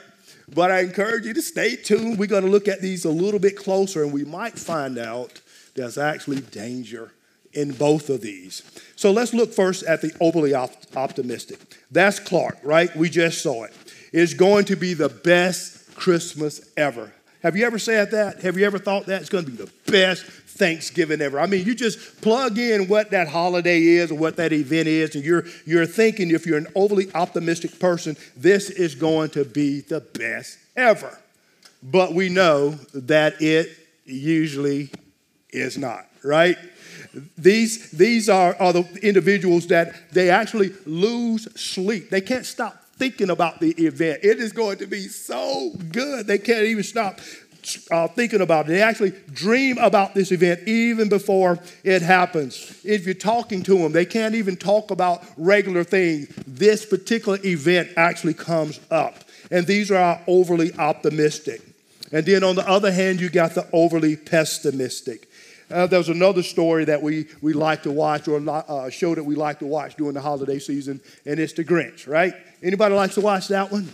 But 0.53 0.73
I 0.73 0.81
encourage 0.81 1.25
you 1.25 1.33
to 1.35 1.43
stay 1.43 1.77
tuned. 1.77 2.19
We're 2.19 2.27
going 2.27 2.45
to 2.45 2.51
look 2.51 2.67
at 2.67 2.81
these 2.81 3.05
a 3.05 3.11
little 3.11 3.41
bit 3.41 3.57
closer, 3.57 4.03
and 4.03 4.13
we 4.13 4.25
might 4.25 4.59
find 4.59 4.99
out 4.99 5.41
there's 5.75 5.99
actually 5.99 6.41
danger 6.41 7.13
in 7.53 7.73
both 7.73 8.09
of 8.09 8.21
these. 8.21 8.63
So 8.97 9.11
let's 9.11 9.35
look 9.35 9.53
first 9.53 9.85
at 9.85 10.01
the 10.01 10.15
overly 10.21 10.55
op- 10.55 10.97
optimistic. 10.97 11.59
That's 11.91 12.19
Clark, 12.19 12.59
right? 12.63 12.95
We 12.97 13.11
just 13.11 13.43
saw 13.43 13.65
it. 13.65 13.75
It's 14.13 14.35
going 14.35 14.67
to 14.67 14.77
be 14.77 14.95
the 14.95 15.09
best 15.09 15.95
Christmas 15.95 16.71
ever. 16.77 17.13
Have 17.43 17.57
you 17.57 17.67
ever 17.67 17.79
said 17.79 18.13
that? 18.13 18.41
Have 18.43 18.57
you 18.57 18.65
ever 18.65 18.79
thought 18.79 19.07
that? 19.07 19.21
It's 19.21 19.31
going 19.31 19.45
to 19.45 19.51
be 19.51 19.57
the 19.57 19.73
best 19.91 20.25
Thanksgiving 20.25 21.21
ever. 21.21 21.41
I 21.41 21.47
mean, 21.47 21.67
you 21.67 21.75
just 21.75 22.21
plug 22.21 22.59
in 22.59 22.87
what 22.87 23.11
that 23.11 23.29
holiday 23.29 23.83
is 23.83 24.13
or 24.13 24.15
what 24.15 24.37
that 24.37 24.53
event 24.53 24.87
is, 24.87 25.15
and 25.17 25.25
you're, 25.25 25.45
you're 25.67 25.87
thinking 25.87 26.31
if 26.31 26.47
you're 26.47 26.59
an 26.59 26.69
overly 26.75 27.13
optimistic 27.15 27.81
person, 27.81 28.17
this 28.37 28.71
is 28.71 28.95
going 28.95 29.31
to 29.31 29.45
be 29.45 29.81
the 29.81 30.01
best 30.01 30.59
ever. 30.77 31.19
But 31.83 32.15
we 32.15 32.29
know 32.29 32.71
that 32.95 33.43
it 33.43 33.71
usually 34.05 34.91
is 35.53 35.79
not, 35.79 36.07
right? 36.23 36.57
These, 37.37 37.91
these 37.91 38.29
are, 38.29 38.57
are 38.59 38.73
the 38.73 38.99
individuals 39.03 39.67
that 39.69 40.13
they 40.13 40.31
actually 40.31 40.73
lose 40.87 41.49
sleep. 41.61 42.11
They 42.11 42.21
can't 42.21 42.47
stop 42.47 42.83
thinking 42.97 43.31
about 43.31 43.61
the 43.61 43.73
event. 43.73 44.21
It 44.23 44.39
is 44.39 44.53
going 44.53 44.79
to 44.79 44.87
be 44.87 45.09
so 45.09 45.73
good. 45.91 46.27
They 46.27 46.39
can't 46.39 46.65
even 46.65 46.85
stop 46.85 47.21
uh, 47.91 48.09
thinking 48.09 48.41
about 48.41 48.67
it. 48.67 48.69
They 48.69 48.83
actually 48.83 49.13
dream 49.33 49.79
about 49.79 50.15
this 50.15 50.33
event 50.33 50.67
even 50.67 51.09
before 51.09 51.59
it 51.85 52.03
happens. 52.03 52.81
If 52.85 53.05
you're 53.05 53.15
talking 53.15 53.63
to 53.65 53.79
them, 53.79 53.93
they 53.93 54.07
can't 54.07 54.35
even 54.35 54.57
talk 54.57 54.91
about 54.91 55.25
regular 55.37 55.85
things. 55.85 56.29
This 56.47 56.85
particular 56.85 57.39
event 57.45 57.91
actually 57.97 58.35
comes 58.35 58.81
up. 58.91 59.17
And 59.51 59.67
these 59.67 59.91
are 59.91 60.21
overly 60.27 60.75
optimistic. 60.75 61.61
And 62.13 62.27
then 62.27 62.45
on 62.45 62.55
the 62.55 62.69
other 62.69 62.93
hand, 62.93 63.21
you 63.21 63.31
got 63.31 63.55
the 63.55 63.67
overly 63.73 64.17
pessimistic. 64.17 65.29
Uh, 65.71 65.87
there's 65.87 66.11
another 66.11 66.43
story 66.43 66.85
that 66.85 67.01
we, 67.01 67.27
we 67.41 67.55
like 67.55 67.83
to 67.85 67.91
watch, 67.91 68.29
or 68.29 68.37
a 68.37 68.51
uh, 68.51 68.91
show 68.91 69.15
that 69.15 69.25
we 69.25 69.35
like 69.35 69.59
to 69.61 69.67
watch 69.67 69.97
during 69.97 70.13
the 70.13 70.21
holiday 70.21 70.59
season, 70.59 71.01
and 71.25 71.41
it's 71.41 71.55
The 71.55 71.65
Grinch, 71.65 72.07
right? 72.07 72.35
Anybody 72.63 72.95
likes 72.95 73.15
to 73.15 73.23
watch 73.23 73.49
that 73.49 73.73
one? 73.73 73.89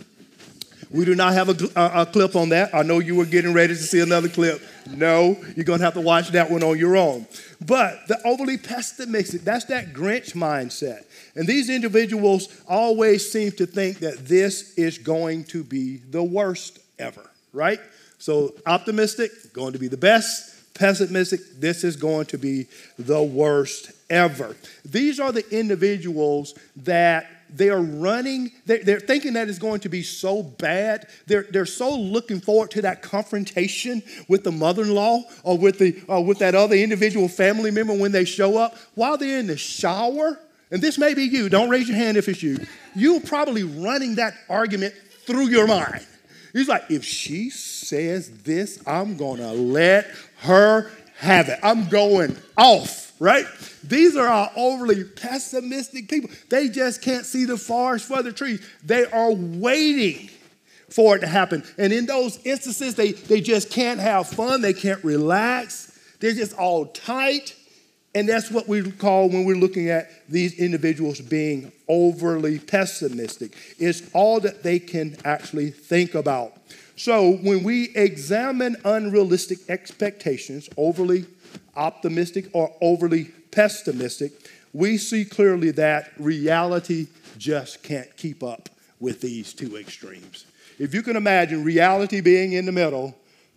We 0.91 1.05
do 1.05 1.13
not 1.13 1.33
have 1.33 1.49
a, 1.49 1.79
a, 1.79 2.01
a, 2.01 2.05
clip 2.05 2.35
on 2.35 2.49
that. 2.49 2.73
I 2.73 2.81
know 2.81 2.97
you 2.97 3.15
were 3.15 3.25
getting 3.25 3.53
ready 3.53 3.75
to 3.75 3.79
see 3.79 3.99
another 3.99 4.27
clip. 4.27 4.59
No, 4.89 5.37
you're 5.55 5.63
going 5.63 5.79
to 5.79 5.85
have 5.85 5.93
to 5.93 6.01
watch 6.01 6.29
that 6.29 6.49
one 6.49 6.63
on 6.63 6.79
your 6.79 6.97
own. 6.97 7.27
But 7.63 8.07
the 8.07 8.19
overly 8.25 8.57
pessimistic, 8.57 9.41
that's 9.41 9.65
that 9.65 9.93
Grinch 9.93 10.33
mindset. 10.33 11.05
And 11.35 11.47
these 11.47 11.69
individuals 11.69 12.47
always 12.67 13.31
seem 13.31 13.51
to 13.53 13.67
think 13.67 13.99
that 13.99 14.25
this 14.25 14.73
is 14.73 14.97
going 14.97 15.43
to 15.45 15.63
be 15.63 15.97
the 15.97 16.23
worst 16.23 16.79
ever, 16.97 17.29
right? 17.53 17.79
So 18.19 18.53
optimistic, 18.65 19.53
going 19.53 19.73
to 19.73 19.79
be 19.79 19.87
the 19.87 19.97
best. 19.97 20.73
Pessimistic, 20.75 21.41
this 21.59 21.83
is 21.83 21.97
going 21.97 22.27
to 22.27 22.37
be 22.37 22.67
the 22.97 23.21
worst 23.21 23.91
ever. 24.09 24.55
These 24.85 25.19
are 25.19 25.31
the 25.31 25.43
individuals 25.57 26.53
that 26.77 27.27
they 27.53 27.69
are 27.69 27.81
running, 27.81 28.51
they're, 28.65 28.99
thinking 28.99 29.33
that 29.33 29.49
it's 29.49 29.57
going 29.57 29.79
to 29.81 29.89
be 29.89 30.03
so 30.03 30.43
bad. 30.43 31.07
They're, 31.25 31.47
they're 31.49 31.65
so 31.65 31.95
looking 31.95 32.39
forward 32.39 32.71
to 32.71 32.83
that 32.83 33.01
confrontation 33.01 34.03
with 34.27 34.43
the 34.43 34.51
mother 34.51 34.83
in 34.83 34.93
law 34.93 35.23
or 35.43 35.57
with, 35.57 35.79
the, 35.79 36.01
or 36.07 36.23
with 36.23 36.39
that 36.39 36.55
other 36.55 36.75
individual 36.75 37.27
family 37.27 37.71
member 37.71 37.93
when 37.93 38.11
they 38.11 38.25
show 38.25 38.57
up 38.57 38.77
while 38.95 39.17
they're 39.17 39.39
in 39.39 39.47
the 39.47 39.57
shower. 39.57 40.39
And 40.71 40.81
this 40.81 40.99
may 40.99 41.15
be 41.15 41.23
you, 41.23 41.49
don't 41.49 41.69
raise 41.69 41.87
your 41.87 41.97
hand 41.97 42.17
if 42.17 42.29
it's 42.29 42.43
you. 42.43 42.59
You're 42.95 43.21
probably 43.21 43.63
running 43.63 44.15
that 44.15 44.35
argument 44.47 44.93
through 45.25 45.47
your 45.47 45.67
mind. 45.67 46.05
He's 46.53 46.67
like, 46.67 46.85
if 46.89 47.03
she 47.03 47.49
says 47.49 48.29
this, 48.43 48.81
I'm 48.87 49.17
gonna 49.17 49.53
let 49.53 50.07
her 50.39 50.91
have 51.17 51.49
it. 51.49 51.59
I'm 51.61 51.89
going 51.89 52.37
off, 52.57 53.13
right? 53.19 53.45
These 53.83 54.15
are 54.15 54.27
our 54.27 54.51
overly 54.55 55.03
pessimistic 55.03 56.07
people. 56.09 56.29
They 56.49 56.69
just 56.69 57.01
can't 57.01 57.25
see 57.25 57.45
the 57.45 57.57
forest 57.57 58.07
for 58.07 58.23
the 58.23 58.31
trees. 58.31 58.65
They 58.83 59.05
are 59.05 59.31
waiting 59.33 60.29
for 60.89 61.15
it 61.15 61.19
to 61.19 61.27
happen. 61.27 61.63
And 61.77 61.93
in 61.93 62.05
those 62.05 62.39
instances, 62.45 62.95
they, 62.95 63.11
they 63.11 63.41
just 63.41 63.69
can't 63.69 63.99
have 63.99 64.27
fun. 64.27 64.61
They 64.61 64.73
can't 64.73 65.03
relax. 65.03 65.99
They're 66.19 66.33
just 66.33 66.57
all 66.57 66.85
tight. 66.87 67.55
And 68.15 68.27
that's 68.27 68.49
what 68.49 68.67
we 68.67 68.91
call 68.91 69.29
when 69.29 69.45
we're 69.45 69.55
looking 69.55 69.89
at 69.89 70.09
these 70.27 70.57
individuals 70.59 71.21
being 71.21 71.71
overly 71.87 72.57
pessimistic. 72.57 73.55
It's 73.77 74.01
all 74.13 74.39
that 74.39 74.63
they 74.63 74.79
can 74.79 75.15
actually 75.23 75.69
think 75.69 76.15
about. 76.15 76.53
So 76.95 77.33
when 77.33 77.63
we 77.63 77.95
examine 77.95 78.77
unrealistic 78.83 79.59
expectations, 79.69 80.69
overly 80.75 81.25
optimistic 81.75 82.49
or 82.51 82.73
overly 82.81 83.25
pessimistic, 83.51 84.33
we 84.73 84.97
see 84.97 85.23
clearly 85.23 85.71
that 85.71 86.11
reality 86.17 87.07
just 87.37 87.83
can't 87.83 88.15
keep 88.17 88.43
up 88.43 88.69
with 88.99 89.21
these 89.21 89.53
two 89.53 89.77
extremes. 89.77 90.45
If 90.77 90.93
you 90.93 91.01
can 91.01 91.15
imagine 91.15 91.63
reality 91.63 92.21
being 92.21 92.53
in 92.53 92.65
the 92.65 92.71
middle, 92.71 93.15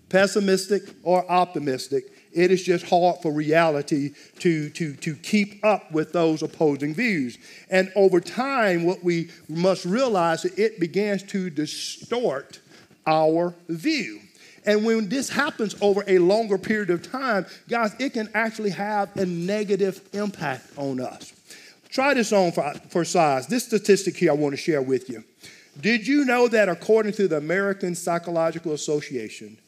pessimistic 0.09 0.83
or 1.03 1.29
optimistic, 1.31 2.05
it 2.35 2.51
is 2.51 2.63
just 2.63 2.87
hard 2.87 3.17
for 3.23 3.33
reality 3.33 4.15
to, 4.41 4.71
to, 4.71 4.95
to 4.97 5.15
keep 5.17 5.65
up 5.65 5.91
with 5.93 6.13
those 6.13 6.43
opposing 6.43 6.95
views. 6.95 7.39
And 7.71 7.93
over 7.95 8.21
time, 8.21 8.85
what 8.85 9.03
we 9.05 9.31
must 9.49 9.85
realize 9.85 10.45
is 10.45 10.59
it 10.59 10.81
begins 10.81 11.23
to 11.25 11.51
distort 11.51 12.61
our 13.07 13.55
view. 13.69 14.21
And 14.65 14.85
when 14.85 15.09
this 15.09 15.29
happens 15.29 15.75
over 15.81 16.05
a 16.07 16.19
longer 16.19 16.57
period 16.57 16.91
of 16.91 17.11
time, 17.11 17.47
guys, 17.69 17.95
it 17.99 18.13
can 18.13 18.29
actually 18.35 18.71
have 18.71 19.15
a 19.17 19.27
negative 19.27 20.01
impact 20.13 20.67
on 20.77 21.01
us. 21.01 21.33
Try 21.89 22.15
this 22.15 22.33
on 22.33 22.53
for, 22.53 22.73
for 22.89 23.05
size. 23.05 23.47
This 23.49 23.65
statistic 23.65 24.17
here 24.17 24.31
I 24.31 24.35
want 24.35 24.53
to 24.53 24.57
share 24.57 24.81
with 24.81 25.11
you. 25.11 25.25
Did 25.81 26.07
you 26.07 26.25
know 26.25 26.49
that 26.49 26.69
according 26.69 27.13
to 27.15 27.29
the 27.29 27.39
American 27.39 27.95
Psychological 27.95 28.73
Association, 28.73 29.59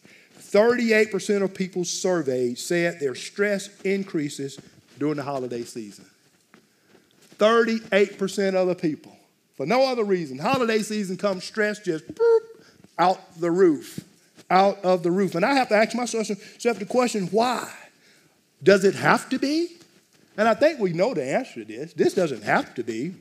38% 0.54 1.42
of 1.42 1.52
people 1.52 1.84
surveyed 1.84 2.58
said 2.58 3.00
their 3.00 3.14
stress 3.14 3.68
increases 3.82 4.58
during 4.99 5.16
the 5.16 5.23
holiday 5.23 5.62
season? 5.62 6.06
38% 7.38 8.54
of 8.54 8.68
the 8.68 8.75
people. 8.75 9.16
For 9.56 9.66
no 9.66 9.82
other 9.82 10.04
reason. 10.04 10.38
Holiday 10.38 10.80
season 10.80 11.16
comes, 11.16 11.44
stress 11.44 11.80
just 11.80 12.06
boop, 12.06 12.40
out 12.99 13.40
the 13.40 13.50
roof 13.50 14.00
out 14.50 14.84
of 14.84 15.02
the 15.02 15.11
roof. 15.11 15.34
And 15.34 15.44
I 15.44 15.54
have 15.54 15.68
to 15.68 15.75
ask 15.75 15.94
myself 15.94 16.28
the 16.28 16.87
question 16.88 17.26
why? 17.28 17.70
Does 18.62 18.84
it 18.84 18.94
have 18.94 19.28
to 19.30 19.38
be? 19.38 19.76
And 20.37 20.49
I 20.49 20.54
think 20.54 20.80
we 20.80 20.92
know 20.92 21.14
the 21.14 21.25
answer 21.25 21.61
to 21.61 21.64
this. 21.64 21.92
This 21.92 22.14
doesn't 22.14 22.42
have 22.42 22.75
to 22.75 22.82
be. 22.82 23.14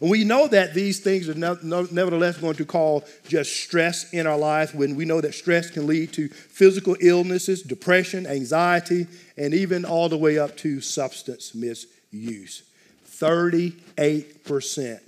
And 0.00 0.10
we 0.10 0.24
know 0.24 0.46
that 0.48 0.74
these 0.74 1.00
things 1.00 1.28
are 1.28 1.34
nevertheless 1.34 2.38
going 2.38 2.54
to 2.56 2.64
cause 2.64 3.02
just 3.26 3.52
stress 3.54 4.12
in 4.12 4.26
our 4.26 4.38
life 4.38 4.74
when 4.74 4.94
we 4.94 5.04
know 5.04 5.20
that 5.20 5.34
stress 5.34 5.70
can 5.70 5.86
lead 5.86 6.12
to 6.12 6.28
physical 6.28 6.96
illnesses, 7.00 7.62
depression, 7.62 8.26
anxiety, 8.26 9.08
and 9.36 9.52
even 9.54 9.84
all 9.84 10.08
the 10.08 10.16
way 10.16 10.38
up 10.38 10.56
to 10.58 10.80
substance 10.80 11.54
misuse. 11.54 12.62
38%. 13.06 15.00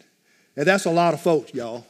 And 0.56 0.66
that's 0.66 0.87
a 0.87 0.90
lot 0.90 1.14
of 1.14 1.20
folks, 1.20 1.54
y'all. 1.54 1.87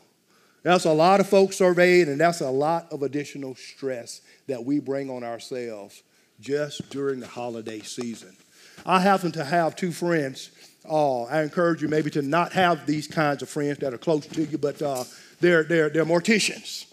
That's 0.63 0.85
a 0.85 0.93
lot 0.93 1.21
of 1.21 1.29
folks 1.29 1.57
surveyed, 1.57 2.09
and 2.09 2.21
that's 2.21 2.43
a 2.43 2.51
lot 2.51 2.93
of 2.93 3.03
additional 3.03 3.55
stress 3.55 4.21
that 4.47 4.63
we 4.63 4.79
bring 4.79 5.09
on 5.09 5.25
ourselves 5.25 6.03
just 6.39 6.91
during 6.91 7.21
the 7.21 7.27
holiday 7.27 7.81
season. 7.81 8.37
I 8.85 9.01
happen 9.01 9.33
to 9.33 9.45
have 9.45 9.75
two 9.75 9.91
friends. 9.91 10.51
Uh, 10.89 11.25
I 11.25 11.43
encourage 11.43 11.83
you 11.83 11.89
maybe 11.89 12.11
to 12.11 12.23
not 12.23 12.53
have 12.53 12.87
these 12.87 13.07
kinds 13.07 13.43
of 13.43 13.49
friends 13.49 13.79
that 13.79 13.93
are 13.93 13.99
close 13.99 14.27
to 14.27 14.43
you, 14.45 14.59
but 14.59 14.81
uh, 14.81 15.05
they're, 15.41 15.63
they're, 15.63 15.91
they're 15.91 16.05
morticians. 16.05 16.87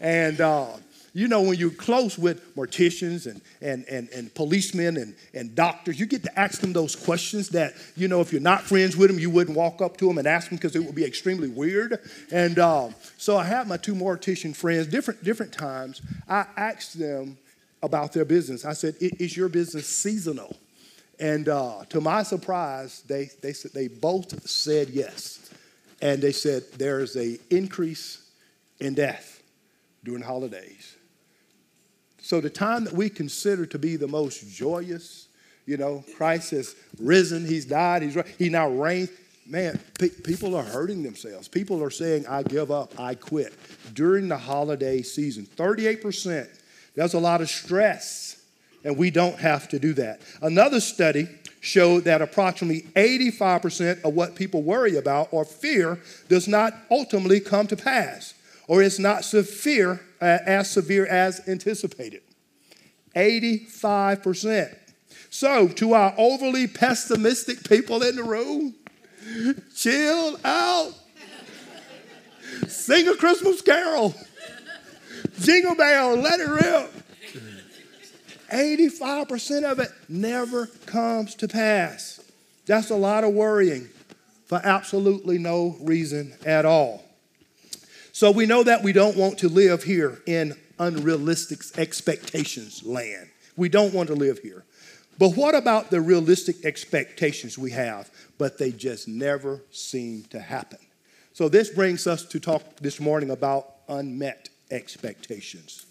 And 0.00 0.40
uh, 0.40 0.66
you 1.18 1.26
know, 1.26 1.42
when 1.42 1.58
you're 1.58 1.70
close 1.70 2.16
with 2.16 2.54
morticians 2.54 3.26
and, 3.26 3.40
and, 3.60 3.84
and, 3.88 4.08
and 4.10 4.32
policemen 4.34 4.96
and, 4.96 5.16
and 5.34 5.54
doctors, 5.54 5.98
you 5.98 6.06
get 6.06 6.22
to 6.22 6.38
ask 6.38 6.60
them 6.60 6.72
those 6.72 6.94
questions 6.94 7.48
that, 7.48 7.74
you 7.96 8.06
know, 8.06 8.20
if 8.20 8.30
you're 8.30 8.40
not 8.40 8.62
friends 8.62 8.96
with 8.96 9.10
them, 9.10 9.18
you 9.18 9.28
wouldn't 9.28 9.56
walk 9.56 9.80
up 9.80 9.96
to 9.96 10.06
them 10.06 10.18
and 10.18 10.28
ask 10.28 10.48
them 10.48 10.58
because 10.58 10.76
it 10.76 10.80
would 10.80 10.94
be 10.94 11.04
extremely 11.04 11.48
weird. 11.48 11.98
And 12.30 12.58
uh, 12.58 12.90
so 13.16 13.36
I 13.36 13.44
have 13.44 13.66
my 13.66 13.78
two 13.78 13.94
mortician 13.94 14.54
friends, 14.54 14.86
different, 14.86 15.24
different 15.24 15.52
times. 15.52 16.02
I 16.28 16.46
asked 16.56 16.98
them 16.98 17.36
about 17.82 18.12
their 18.12 18.24
business. 18.24 18.64
I 18.64 18.74
said, 18.74 18.94
Is 19.00 19.36
your 19.36 19.48
business 19.48 19.88
seasonal? 19.88 20.56
And 21.20 21.48
uh, 21.48 21.84
to 21.90 22.00
my 22.00 22.22
surprise, 22.22 23.02
they, 23.06 23.30
they, 23.42 23.52
they 23.74 23.88
both 23.88 24.48
said 24.48 24.90
yes. 24.90 25.50
And 26.00 26.22
they 26.22 26.32
said 26.32 26.62
there 26.76 27.00
is 27.00 27.16
an 27.16 27.38
increase 27.50 28.30
in 28.78 28.94
death 28.94 29.42
during 30.04 30.22
holidays. 30.22 30.96
So 32.20 32.40
the 32.40 32.50
time 32.50 32.84
that 32.84 32.92
we 32.92 33.08
consider 33.08 33.66
to 33.66 33.78
be 33.78 33.96
the 33.96 34.06
most 34.06 34.48
joyous, 34.50 35.28
you 35.66 35.76
know, 35.76 36.04
Christ 36.16 36.52
has 36.52 36.76
risen, 37.00 37.46
he's 37.46 37.64
died, 37.64 38.02
he's 38.02 38.16
he 38.38 38.48
now 38.48 38.68
reigns. 38.68 39.10
Man, 39.46 39.80
pe- 39.98 40.10
people 40.10 40.54
are 40.54 40.62
hurting 40.62 41.02
themselves. 41.02 41.48
People 41.48 41.82
are 41.82 41.90
saying, 41.90 42.26
I 42.26 42.42
give 42.42 42.70
up, 42.70 43.00
I 43.00 43.14
quit. 43.14 43.54
During 43.94 44.28
the 44.28 44.36
holiday 44.36 45.00
season, 45.00 45.46
38%. 45.56 46.48
That's 46.94 47.14
a 47.14 47.18
lot 47.18 47.40
of 47.40 47.48
stress, 47.48 48.37
and 48.84 48.96
we 48.96 49.10
don't 49.10 49.38
have 49.38 49.68
to 49.68 49.78
do 49.78 49.92
that. 49.94 50.20
Another 50.42 50.80
study 50.80 51.28
showed 51.60 52.04
that 52.04 52.22
approximately 52.22 52.82
85% 52.94 54.04
of 54.04 54.14
what 54.14 54.34
people 54.34 54.62
worry 54.62 54.96
about 54.96 55.28
or 55.32 55.44
fear 55.44 56.00
does 56.28 56.46
not 56.46 56.74
ultimately 56.90 57.40
come 57.40 57.66
to 57.66 57.76
pass 57.76 58.34
or 58.66 58.82
is 58.82 58.98
not 58.98 59.24
severe, 59.24 60.00
uh, 60.20 60.38
as 60.46 60.70
severe 60.70 61.06
as 61.06 61.40
anticipated. 61.48 62.22
85%. 63.16 64.76
So, 65.30 65.68
to 65.68 65.94
our 65.94 66.14
overly 66.16 66.66
pessimistic 66.66 67.68
people 67.68 68.02
in 68.02 68.16
the 68.16 68.22
room, 68.22 68.74
chill 69.74 70.38
out. 70.44 70.94
Sing 72.66 73.08
a 73.08 73.14
Christmas 73.14 73.60
carol. 73.60 74.14
Jingle 75.40 75.74
bell, 75.74 76.16
let 76.16 76.40
it 76.40 76.48
rip. 76.48 76.90
85% 78.50 79.64
of 79.64 79.78
it 79.78 79.90
never 80.08 80.66
comes 80.86 81.34
to 81.36 81.48
pass. 81.48 82.20
That's 82.66 82.90
a 82.90 82.96
lot 82.96 83.24
of 83.24 83.32
worrying 83.32 83.88
for 84.46 84.60
absolutely 84.64 85.38
no 85.38 85.76
reason 85.80 86.34
at 86.44 86.64
all. 86.64 87.04
So 88.12 88.30
we 88.30 88.46
know 88.46 88.62
that 88.62 88.82
we 88.82 88.92
don't 88.92 89.16
want 89.16 89.38
to 89.38 89.48
live 89.48 89.84
here 89.84 90.20
in 90.26 90.54
unrealistic 90.78 91.60
expectations 91.76 92.84
land. 92.84 93.28
We 93.56 93.68
don't 93.68 93.92
want 93.92 94.08
to 94.08 94.14
live 94.14 94.38
here. 94.38 94.64
But 95.18 95.30
what 95.30 95.54
about 95.54 95.90
the 95.90 96.00
realistic 96.00 96.64
expectations 96.64 97.58
we 97.58 97.72
have, 97.72 98.10
but 98.38 98.58
they 98.58 98.70
just 98.70 99.08
never 99.08 99.60
seem 99.70 100.24
to 100.30 100.40
happen? 100.40 100.78
So 101.32 101.48
this 101.48 101.70
brings 101.70 102.06
us 102.06 102.24
to 102.26 102.40
talk 102.40 102.76
this 102.76 103.00
morning 103.00 103.30
about 103.30 103.66
unmet 103.88 104.48
expectations. 104.70 105.86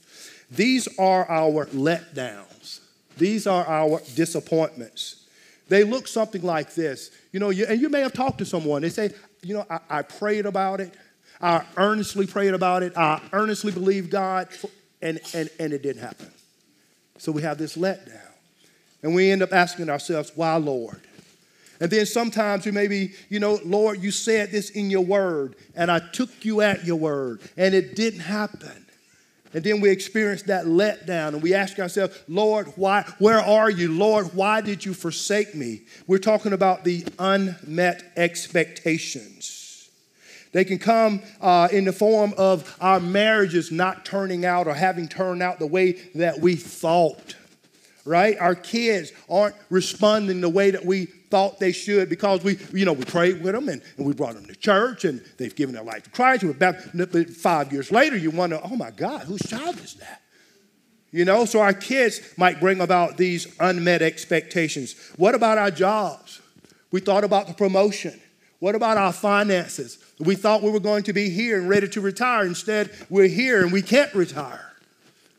These 0.50 0.88
are 0.98 1.30
our 1.30 1.66
letdowns. 1.68 2.80
These 3.18 3.48
are 3.48 3.66
our 3.66 4.02
disappointments. 4.16 5.26
They 5.70 5.84
look 5.84 6.08
something 6.08 6.42
like 6.42 6.74
this. 6.76 7.12
You 7.32 7.40
know, 7.40 7.50
you, 7.50 7.66
and 7.66 7.82
you 7.82 7.90
may 7.90 8.02
have 8.02 8.14
talked 8.14 8.38
to 8.38 8.46
someone. 8.46 8.82
They 8.82 8.90
say, 8.90 9.12
you 9.42 9.56
know, 9.56 9.66
I, 9.70 9.80
I 9.90 10.02
prayed 10.02 10.46
about 10.46 10.80
it. 10.80 10.94
I 11.42 11.66
earnestly 11.76 12.26
prayed 12.26 12.54
about 12.54 12.84
it. 12.84 12.96
I 12.98 13.22
earnestly 13.34 13.72
believed 13.72 14.10
God, 14.10 14.48
and, 15.02 15.20
and, 15.34 15.50
and 15.60 15.74
it 15.74 15.84
didn't 15.84 16.02
happen. 16.02 16.32
So 17.18 17.32
we 17.32 17.42
have 17.42 17.58
this 17.58 17.76
letdown. 17.76 18.22
And 19.04 19.14
we 19.14 19.30
end 19.30 19.44
up 19.44 19.54
asking 19.54 19.90
ourselves, 19.90 20.32
why, 20.36 20.56
Lord? 20.56 21.02
And 21.80 21.92
then 21.92 22.06
sometimes 22.08 22.66
we 22.66 22.72
may 22.72 22.88
be, 22.88 23.14
you 23.30 23.40
know, 23.40 23.60
Lord, 23.64 24.02
you 24.02 24.10
said 24.10 24.52
this 24.52 24.72
in 24.72 24.90
your 24.90 25.06
word, 25.06 25.56
and 25.76 25.92
I 25.92 26.00
took 26.00 26.44
you 26.44 26.62
at 26.62 26.86
your 26.86 26.96
word, 26.96 27.42
and 27.56 27.76
it 27.76 27.96
didn't 27.96 28.22
happen. 28.22 28.86
And 29.58 29.64
then 29.64 29.82
we 29.82 29.90
experience 29.90 30.44
that 30.44 30.66
letdown 30.66 31.30
and 31.30 31.42
we 31.42 31.56
ask 31.56 31.80
ourselves, 31.80 32.16
Lord, 32.28 32.68
why, 32.76 33.12
where 33.18 33.40
are 33.40 33.72
you? 33.72 33.92
Lord, 33.92 34.36
why 34.36 34.62
did 34.62 34.86
you 34.86 34.94
forsake 34.94 35.56
me? 35.56 35.82
We're 36.06 36.20
talking 36.20 36.54
about 36.54 36.84
the 36.84 37.04
unmet 37.18 38.04
expectations. 38.16 39.90
They 40.52 40.64
can 40.64 40.78
come 40.78 41.24
uh, 41.42 41.70
in 41.72 41.86
the 41.86 41.92
form 41.92 42.36
of 42.38 42.78
our 42.80 43.00
marriages 43.00 43.72
not 43.72 44.06
turning 44.06 44.46
out 44.46 44.68
or 44.68 44.76
having 44.76 45.08
turned 45.08 45.42
out 45.42 45.58
the 45.58 45.66
way 45.66 45.94
that 46.14 46.40
we 46.40 46.56
thought, 46.56 47.36
right? 48.06 48.38
Our 48.40 48.54
kids 48.54 49.12
aren't 49.28 49.56
responding 49.72 50.40
the 50.40 50.50
way 50.50 50.70
that 50.70 50.86
we 50.86 51.08
thought 51.30 51.60
they 51.60 51.72
should 51.72 52.10
because 52.10 52.44
we, 52.44 52.58
you 52.74 52.86
know, 52.86 52.94
we 52.94 53.06
prayed 53.06 53.44
with 53.44 53.54
them 53.54 53.70
and, 53.70 53.82
and 53.98 54.06
we 54.06 54.14
brought 54.14 54.36
them 54.36 54.46
to 54.46 54.56
church 54.56 55.06
and 55.06 55.22
they've 55.38 55.56
given 55.56 55.76
their 55.76 55.84
life 55.84 56.04
to 56.04 56.10
Christ. 56.10 56.44
We're 56.44 56.52
About 56.52 56.76
five 56.82 57.72
years 57.72 57.92
later, 57.92 58.18
you 58.18 58.32
wonder, 58.32 58.60
oh 58.64 58.76
my 58.76 58.92
God, 58.92 59.22
whose 59.22 59.42
child 59.42 59.80
is 59.80 59.96
that? 59.96 60.22
You 61.12 61.26
know, 61.26 61.46
so 61.46 61.62
our 61.62 61.74
kids 61.74 62.22
might 62.38 62.60
bring 62.60 62.82
about 62.82 63.18
these 63.18 63.48
unmet 63.60 64.02
expectations. 64.02 64.96
What 65.18 65.36
about 65.36 65.58
our 65.58 65.72
jobs? 65.72 66.42
We 66.92 67.00
thought 67.00 67.24
about 67.24 67.48
the 67.48 67.54
promotion. 67.54 68.20
What 68.60 68.76
about 68.76 68.98
our 68.98 69.14
finances? 69.14 70.00
We 70.20 70.36
thought 70.36 70.64
we 70.64 70.72
were 70.72 70.80
going 70.80 71.04
to 71.04 71.14
be 71.14 71.30
here 71.30 71.60
and 71.60 71.70
ready 71.70 71.88
to 71.90 72.02
retire. 72.02 72.46
Instead, 72.46 72.92
we're 73.10 73.28
here 73.28 73.62
and 73.64 73.72
we 73.72 73.82
can't 73.82 74.14
retire. 74.14 74.74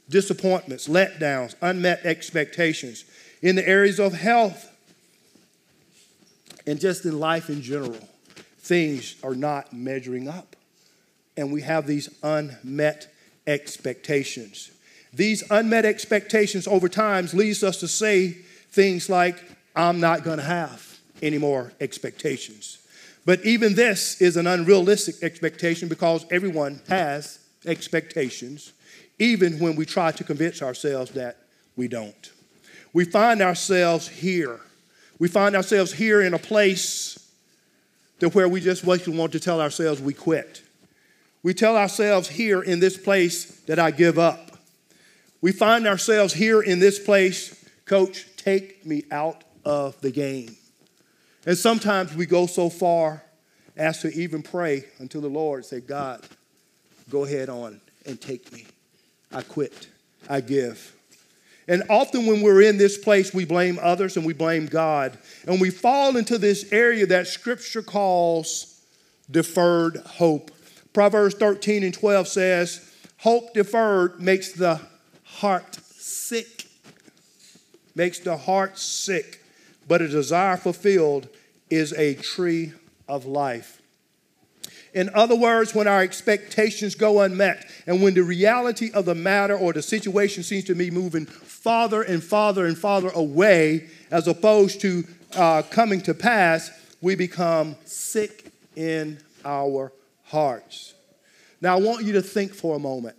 Disappointments, 0.09 0.88
letdowns, 0.88 1.54
unmet 1.61 2.04
expectations. 2.04 3.04
In 3.42 3.57
the 3.57 3.68
areas 3.68 4.00
of 4.00 4.14
health, 4.14 4.67
and 6.68 6.78
just 6.78 7.06
in 7.06 7.18
life 7.18 7.48
in 7.48 7.62
general, 7.62 7.96
things 8.58 9.16
are 9.22 9.34
not 9.34 9.72
measuring 9.72 10.28
up. 10.28 10.54
And 11.34 11.50
we 11.50 11.62
have 11.62 11.87
these 11.87 12.10
unmet 12.22 13.10
expectations. 13.46 14.70
These 15.14 15.50
unmet 15.50 15.87
expectations 15.87 16.68
over 16.68 16.90
time 16.90 17.26
leads 17.32 17.64
us 17.64 17.80
to 17.80 17.88
say 17.88 18.32
things 18.70 19.08
like, 19.08 19.42
I'm 19.75 19.98
not 19.98 20.25
going 20.25 20.37
to 20.37 20.44
have 20.44 20.98
any 21.22 21.38
more 21.38 21.72
expectations. 21.80 22.87
But 23.25 23.42
even 23.46 23.75
this 23.75 24.20
is 24.20 24.37
an 24.37 24.46
unrealistic 24.46 25.22
expectation 25.22 25.88
because 25.88 26.26
everyone 26.30 26.83
has 26.90 27.38
expectations, 27.64 28.74
even 29.18 29.59
when 29.59 29.74
we 29.74 29.87
try 29.87 30.12
to 30.12 30.22
convince 30.22 30.61
ourselves 30.61 31.12
that 31.12 31.38
we 31.76 31.88
don't. 31.88 32.31
We 32.92 33.07
find 33.07 33.40
ourselves 33.40 34.07
here 34.07 34.61
we 35.18 35.28
find 35.28 35.57
ourselves 35.57 35.92
here 35.92 36.20
in 36.20 36.35
a 36.35 36.38
place 36.38 37.18
to 38.20 38.28
where 38.31 38.48
we 38.48 38.61
just 38.61 38.85
want 38.85 39.33
to 39.33 39.40
tell 39.40 39.61
ourselves 39.61 40.00
we 40.00 40.14
quit. 40.14 40.62
We 41.42 41.54
tell 41.54 41.76
ourselves 41.76 42.28
here 42.28 42.62
in 42.62 42.81
this 42.81 42.96
place 42.96 43.61
that 43.62 43.78
I 43.78 43.90
give 43.90 44.18
up. 44.18 44.57
We 45.40 45.52
find 45.52 45.87
ourselves 45.87 46.35
here 46.35 46.61
in 46.61 46.81
this 46.81 46.98
place, 46.98 47.64
coach, 47.85 48.26
take 48.37 48.85
me 48.85 49.04
out 49.11 49.44
of 49.64 50.00
the 50.00 50.11
game. 50.11 50.57
And 51.46 51.57
sometimes 51.57 52.14
we 52.14 52.26
go 52.26 52.46
so 52.46 52.68
far 52.68 53.22
as 53.76 54.02
to 54.02 54.12
even 54.12 54.42
pray 54.42 54.85
until 54.98 55.20
the 55.20 55.28
Lord 55.28 55.64
say, 55.64 55.81
God, 55.81 56.22
go 57.09 57.24
ahead 57.24 57.48
on 57.48 57.81
and 58.04 58.20
take 58.20 58.52
me. 58.52 58.66
I 59.33 59.42
quit. 59.42 59.88
I 60.28 60.40
give. 60.40 60.97
And 61.68 61.83
often 61.90 62.26
when 62.26 62.40
we're 62.40 62.62
in 62.62 62.78
this 62.78 62.96
place, 62.96 63.35
we 63.35 63.44
blame 63.44 63.78
others 63.81 64.16
and 64.16 64.24
we 64.24 64.33
blame 64.33 64.66
God. 64.66 65.18
And 65.46 65.61
we 65.61 65.68
fall 65.68 66.16
into 66.16 66.38
this 66.38 66.72
area 66.72 67.07
that 67.07 67.26
scripture 67.28 67.83
calls 67.83 68.81
deferred 69.31 69.98
hope. 69.98 70.50
Proverbs 70.94 71.35
13 71.35 71.85
and 71.85 71.92
12 71.92 72.26
says, 72.26 72.90
Hope 73.18 73.52
deferred 73.52 74.18
makes 74.18 74.52
the 74.52 74.81
heart 75.24 75.74
sick. 75.74 76.66
Makes 77.94 78.20
the 78.20 78.38
heart 78.38 78.78
sick. 78.78 79.44
But 79.87 80.00
a 80.00 80.09
desire 80.09 80.57
fulfilled 80.57 81.28
is 81.68 81.92
a 81.92 82.14
tree 82.14 82.72
of 83.07 83.26
life. 83.26 83.83
In 84.94 85.11
other 85.14 85.37
words, 85.37 85.74
when 85.74 85.87
our 85.87 86.03
expectations 86.03 86.94
go 86.94 87.20
unmet 87.20 87.66
and 87.87 88.03
when 88.03 88.14
the 88.14 88.22
reality 88.22 88.90
of 88.92 89.05
the 89.05 89.14
matter 89.14 89.57
or 89.57 89.72
the 89.72 89.83
situation 89.83 90.42
seems 90.42 90.64
to 90.64 90.74
be 90.74 90.90
moving 90.90 91.27
farther 91.27 92.03
and 92.03 92.22
farther 92.22 92.66
and 92.66 92.77
farther 92.77 93.11
away 93.11 93.88
as 94.11 94.27
opposed 94.27 94.81
to 94.81 95.05
uh, 95.37 95.62
coming 95.70 96.01
to 96.03 96.14
pass, 96.14 96.70
we 97.01 97.14
become 97.14 97.77
sick 97.85 98.51
in 98.77 99.18
our 99.44 99.92
hearts. 100.24 100.94
Now, 101.61 101.77
I 101.77 101.81
want 101.81 102.05
you 102.05 102.12
to 102.14 102.22
think 102.22 102.55
for 102.55 102.77
a 102.77 102.79
moment. 102.79 103.16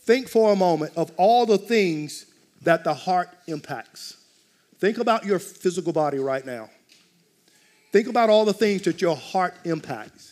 Think 0.00 0.28
for 0.28 0.52
a 0.52 0.56
moment 0.56 0.94
of 0.96 1.12
all 1.16 1.46
the 1.46 1.58
things 1.58 2.26
that 2.62 2.84
the 2.84 2.94
heart 2.94 3.28
impacts. 3.46 4.16
Think 4.78 4.98
about 4.98 5.24
your 5.24 5.38
physical 5.38 5.92
body 5.92 6.18
right 6.18 6.44
now. 6.44 6.70
Think 7.92 8.08
about 8.08 8.30
all 8.30 8.44
the 8.44 8.54
things 8.54 8.82
that 8.82 9.00
your 9.00 9.14
heart 9.14 9.54
impacts. 9.64 10.31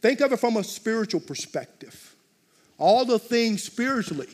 Think 0.00 0.20
of 0.20 0.32
it 0.32 0.38
from 0.38 0.56
a 0.56 0.64
spiritual 0.64 1.20
perspective. 1.20 2.14
All 2.78 3.04
the 3.04 3.18
things 3.18 3.62
spiritually 3.62 4.28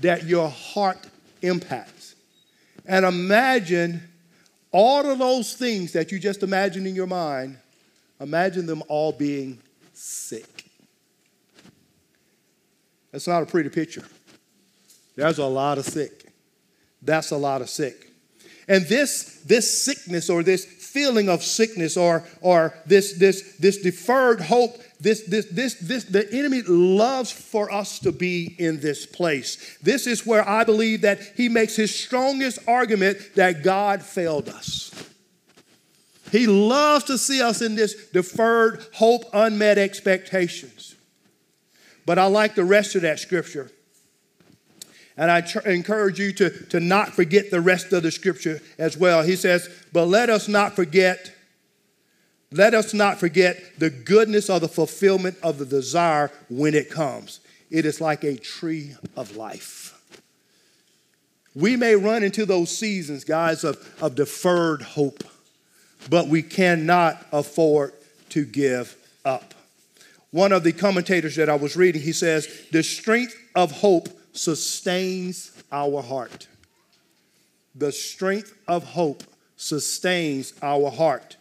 that 0.00 0.24
your 0.24 0.48
heart 0.48 0.98
impacts. 1.42 2.14
And 2.86 3.04
imagine 3.04 4.02
all 4.72 5.10
of 5.10 5.18
those 5.18 5.54
things 5.54 5.92
that 5.92 6.12
you 6.12 6.18
just 6.18 6.42
imagined 6.42 6.86
in 6.86 6.94
your 6.94 7.06
mind, 7.06 7.58
imagine 8.20 8.66
them 8.66 8.82
all 8.88 9.12
being 9.12 9.58
sick. 9.92 10.64
That's 13.10 13.26
not 13.26 13.42
a 13.42 13.46
pretty 13.46 13.68
picture. 13.68 14.04
There's 15.16 15.38
a 15.38 15.46
lot 15.46 15.78
of 15.78 15.84
sick. 15.84 16.32
That's 17.02 17.32
a 17.32 17.36
lot 17.36 17.60
of 17.60 17.68
sick. 17.68 18.12
And 18.68 18.86
this, 18.86 19.42
this 19.44 19.82
sickness 19.82 20.30
or 20.30 20.44
this 20.44 20.64
feeling 20.64 21.28
of 21.28 21.42
sickness 21.42 21.96
or, 21.96 22.24
or 22.40 22.74
this, 22.86 23.14
this, 23.14 23.56
this 23.56 23.78
deferred 23.78 24.40
hope 24.40 24.80
this, 25.00 25.22
this, 25.22 25.46
this, 25.46 25.74
this, 25.74 26.04
the 26.04 26.30
enemy 26.32 26.62
loves 26.62 27.30
for 27.30 27.72
us 27.72 27.98
to 28.00 28.12
be 28.12 28.54
in 28.58 28.80
this 28.80 29.06
place. 29.06 29.78
This 29.82 30.06
is 30.06 30.26
where 30.26 30.46
I 30.46 30.64
believe 30.64 31.00
that 31.02 31.20
he 31.36 31.48
makes 31.48 31.74
his 31.74 31.94
strongest 31.94 32.58
argument 32.68 33.18
that 33.36 33.62
God 33.62 34.02
failed 34.02 34.48
us. 34.48 34.90
He 36.30 36.46
loves 36.46 37.04
to 37.04 37.18
see 37.18 37.42
us 37.42 37.60
in 37.62 37.74
this 37.74 38.10
deferred 38.10 38.84
hope, 38.94 39.24
unmet 39.32 39.78
expectations. 39.78 40.94
But 42.06 42.18
I 42.18 42.26
like 42.26 42.54
the 42.54 42.64
rest 42.64 42.94
of 42.94 43.02
that 43.02 43.18
scripture. 43.18 43.70
And 45.16 45.30
I 45.30 45.40
tr- 45.40 45.60
encourage 45.60 46.18
you 46.18 46.32
to, 46.34 46.50
to 46.66 46.80
not 46.80 47.14
forget 47.14 47.50
the 47.50 47.60
rest 47.60 47.92
of 47.92 48.02
the 48.02 48.10
scripture 48.10 48.60
as 48.78 48.96
well. 48.96 49.22
He 49.22 49.36
says, 49.36 49.68
But 49.92 50.06
let 50.06 50.30
us 50.30 50.46
not 50.46 50.76
forget 50.76 51.32
let 52.52 52.74
us 52.74 52.92
not 52.92 53.18
forget 53.18 53.78
the 53.78 53.90
goodness 53.90 54.50
of 54.50 54.60
the 54.60 54.68
fulfillment 54.68 55.36
of 55.42 55.58
the 55.58 55.66
desire 55.66 56.30
when 56.48 56.74
it 56.74 56.90
comes. 56.90 57.40
It 57.70 57.84
is 57.84 58.00
like 58.00 58.24
a 58.24 58.36
tree 58.36 58.96
of 59.16 59.36
life. 59.36 59.96
We 61.54 61.76
may 61.76 61.94
run 61.96 62.22
into 62.22 62.46
those 62.46 62.76
seasons, 62.76 63.24
guys, 63.24 63.64
of, 63.64 63.76
of 64.02 64.14
deferred 64.14 64.82
hope, 64.82 65.24
but 66.08 66.28
we 66.28 66.42
cannot 66.42 67.24
afford 67.32 67.92
to 68.30 68.44
give 68.44 68.96
up. 69.24 69.54
One 70.30 70.52
of 70.52 70.62
the 70.62 70.72
commentators 70.72 71.36
that 71.36 71.48
I 71.48 71.56
was 71.56 71.76
reading, 71.76 72.02
he 72.02 72.12
says, 72.12 72.66
The 72.70 72.82
strength 72.82 73.36
of 73.54 73.72
hope 73.72 74.08
sustains 74.32 75.52
our 75.72 76.02
heart. 76.02 76.46
the 77.74 77.92
strength 77.92 78.56
of 78.66 78.84
hope 78.84 79.22
sustains 79.56 80.52
our 80.62 80.90
heart. 80.90 81.36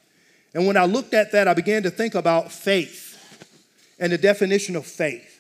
And 0.54 0.66
when 0.66 0.78
I 0.78 0.86
looked 0.86 1.14
at 1.14 1.32
that, 1.32 1.48
I 1.48 1.54
began 1.54 1.84
to 1.84 1.92
think 1.92 2.16
about 2.16 2.52
faith 2.52 3.18
and 4.00 4.12
the 4.12 4.18
definition 4.18 4.76
of 4.76 4.86
faith. 4.86 5.36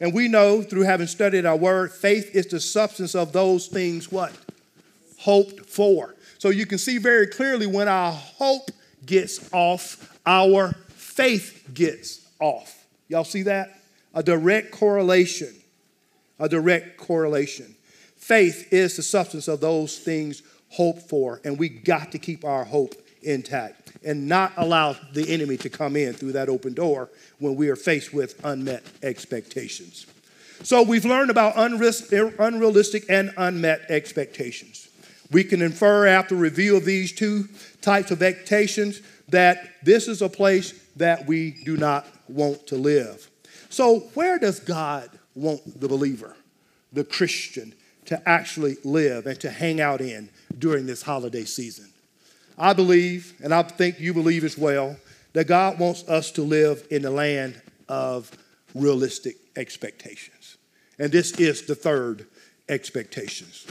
And 0.00 0.14
we 0.14 0.28
know 0.28 0.62
through 0.62 0.82
having 0.82 1.06
studied 1.06 1.46
our 1.46 1.56
word, 1.56 1.92
faith 1.92 2.34
is 2.34 2.46
the 2.46 2.60
substance 2.60 3.14
of 3.14 3.32
those 3.32 3.66
things 3.66 4.10
what? 4.10 4.32
Hoped 5.18 5.66
for. 5.66 6.14
So 6.38 6.48
you 6.48 6.66
can 6.66 6.78
see 6.78 6.98
very 6.98 7.26
clearly 7.26 7.66
when 7.66 7.86
our 7.86 8.12
hope 8.12 8.70
gets 9.04 9.52
off, 9.52 10.18
our 10.26 10.72
faith 10.88 11.68
gets 11.74 12.26
off. 12.40 12.86
Y'all 13.08 13.24
see 13.24 13.42
that? 13.42 13.80
A 14.14 14.22
direct 14.22 14.70
correlation. 14.70 15.54
A 16.38 16.48
direct 16.48 16.96
correlation. 16.96 17.74
Faith 18.16 18.72
is 18.72 18.96
the 18.96 19.02
substance 19.02 19.48
of 19.48 19.60
those 19.60 19.98
things 19.98 20.42
hoped 20.70 21.08
for, 21.08 21.40
and 21.44 21.58
we 21.58 21.68
got 21.68 22.12
to 22.12 22.18
keep 22.18 22.44
our 22.44 22.64
hope 22.64 22.94
intact 23.22 23.79
and 24.04 24.28
not 24.28 24.52
allow 24.56 24.96
the 25.12 25.32
enemy 25.32 25.56
to 25.58 25.68
come 25.68 25.96
in 25.96 26.12
through 26.12 26.32
that 26.32 26.48
open 26.48 26.74
door 26.74 27.10
when 27.38 27.56
we 27.56 27.68
are 27.68 27.76
faced 27.76 28.12
with 28.12 28.42
unmet 28.44 28.82
expectations. 29.02 30.06
So 30.62 30.82
we've 30.82 31.04
learned 31.04 31.30
about 31.30 31.54
unrealistic 31.56 33.04
and 33.08 33.32
unmet 33.36 33.90
expectations. 33.90 34.88
We 35.30 35.44
can 35.44 35.62
infer 35.62 36.06
after 36.06 36.34
review 36.34 36.76
of 36.76 36.84
these 36.84 37.12
two 37.12 37.48
types 37.80 38.10
of 38.10 38.22
expectations 38.22 39.00
that 39.28 39.76
this 39.82 40.08
is 40.08 40.22
a 40.22 40.28
place 40.28 40.72
that 40.96 41.26
we 41.26 41.52
do 41.64 41.76
not 41.76 42.06
want 42.28 42.66
to 42.68 42.76
live. 42.76 43.28
So, 43.68 44.00
where 44.14 44.38
does 44.38 44.58
God 44.58 45.08
want 45.34 45.80
the 45.80 45.88
believer, 45.88 46.36
the 46.92 47.04
Christian, 47.04 47.72
to 48.06 48.28
actually 48.28 48.76
live 48.82 49.26
and 49.26 49.40
to 49.40 49.50
hang 49.50 49.80
out 49.80 50.00
in 50.00 50.28
during 50.58 50.86
this 50.86 51.02
holiday 51.02 51.44
season? 51.44 51.90
I 52.60 52.74
believe, 52.74 53.34
and 53.42 53.54
I 53.54 53.62
think 53.62 53.98
you 53.98 54.12
believe 54.12 54.44
as 54.44 54.58
well, 54.58 54.96
that 55.32 55.46
God 55.46 55.78
wants 55.78 56.06
us 56.06 56.30
to 56.32 56.42
live 56.42 56.86
in 56.90 57.02
the 57.02 57.10
land 57.10 57.60
of 57.88 58.30
realistic 58.74 59.36
expectations. 59.56 60.58
And 60.98 61.10
this 61.10 61.32
is 61.40 61.62
the 61.62 61.74
third 61.74 62.26
expectations. 62.68 63.66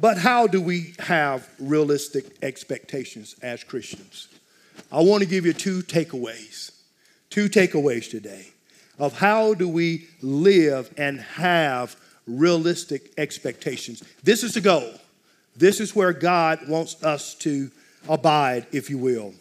But 0.00 0.18
how 0.18 0.46
do 0.46 0.60
we 0.60 0.94
have 1.00 1.48
realistic 1.58 2.36
expectations 2.40 3.34
as 3.42 3.64
Christians? 3.64 4.28
I 4.92 5.00
want 5.02 5.24
to 5.24 5.28
give 5.28 5.44
you 5.44 5.52
two 5.52 5.82
takeaways. 5.82 6.70
Two 7.30 7.48
takeaways 7.48 8.08
today 8.08 8.46
of 8.98 9.18
how 9.18 9.54
do 9.54 9.68
we 9.68 10.06
live 10.22 10.94
and 10.96 11.20
have 11.20 11.96
realistic 12.28 13.12
expectations. 13.18 14.04
This 14.22 14.44
is 14.44 14.54
the 14.54 14.60
goal. 14.60 15.00
This 15.56 15.80
is 15.80 15.94
where 15.94 16.12
God 16.12 16.68
wants 16.68 17.02
us 17.02 17.34
to 17.36 17.70
abide, 18.08 18.66
if 18.72 18.90
you 18.90 18.98
will. 18.98 19.34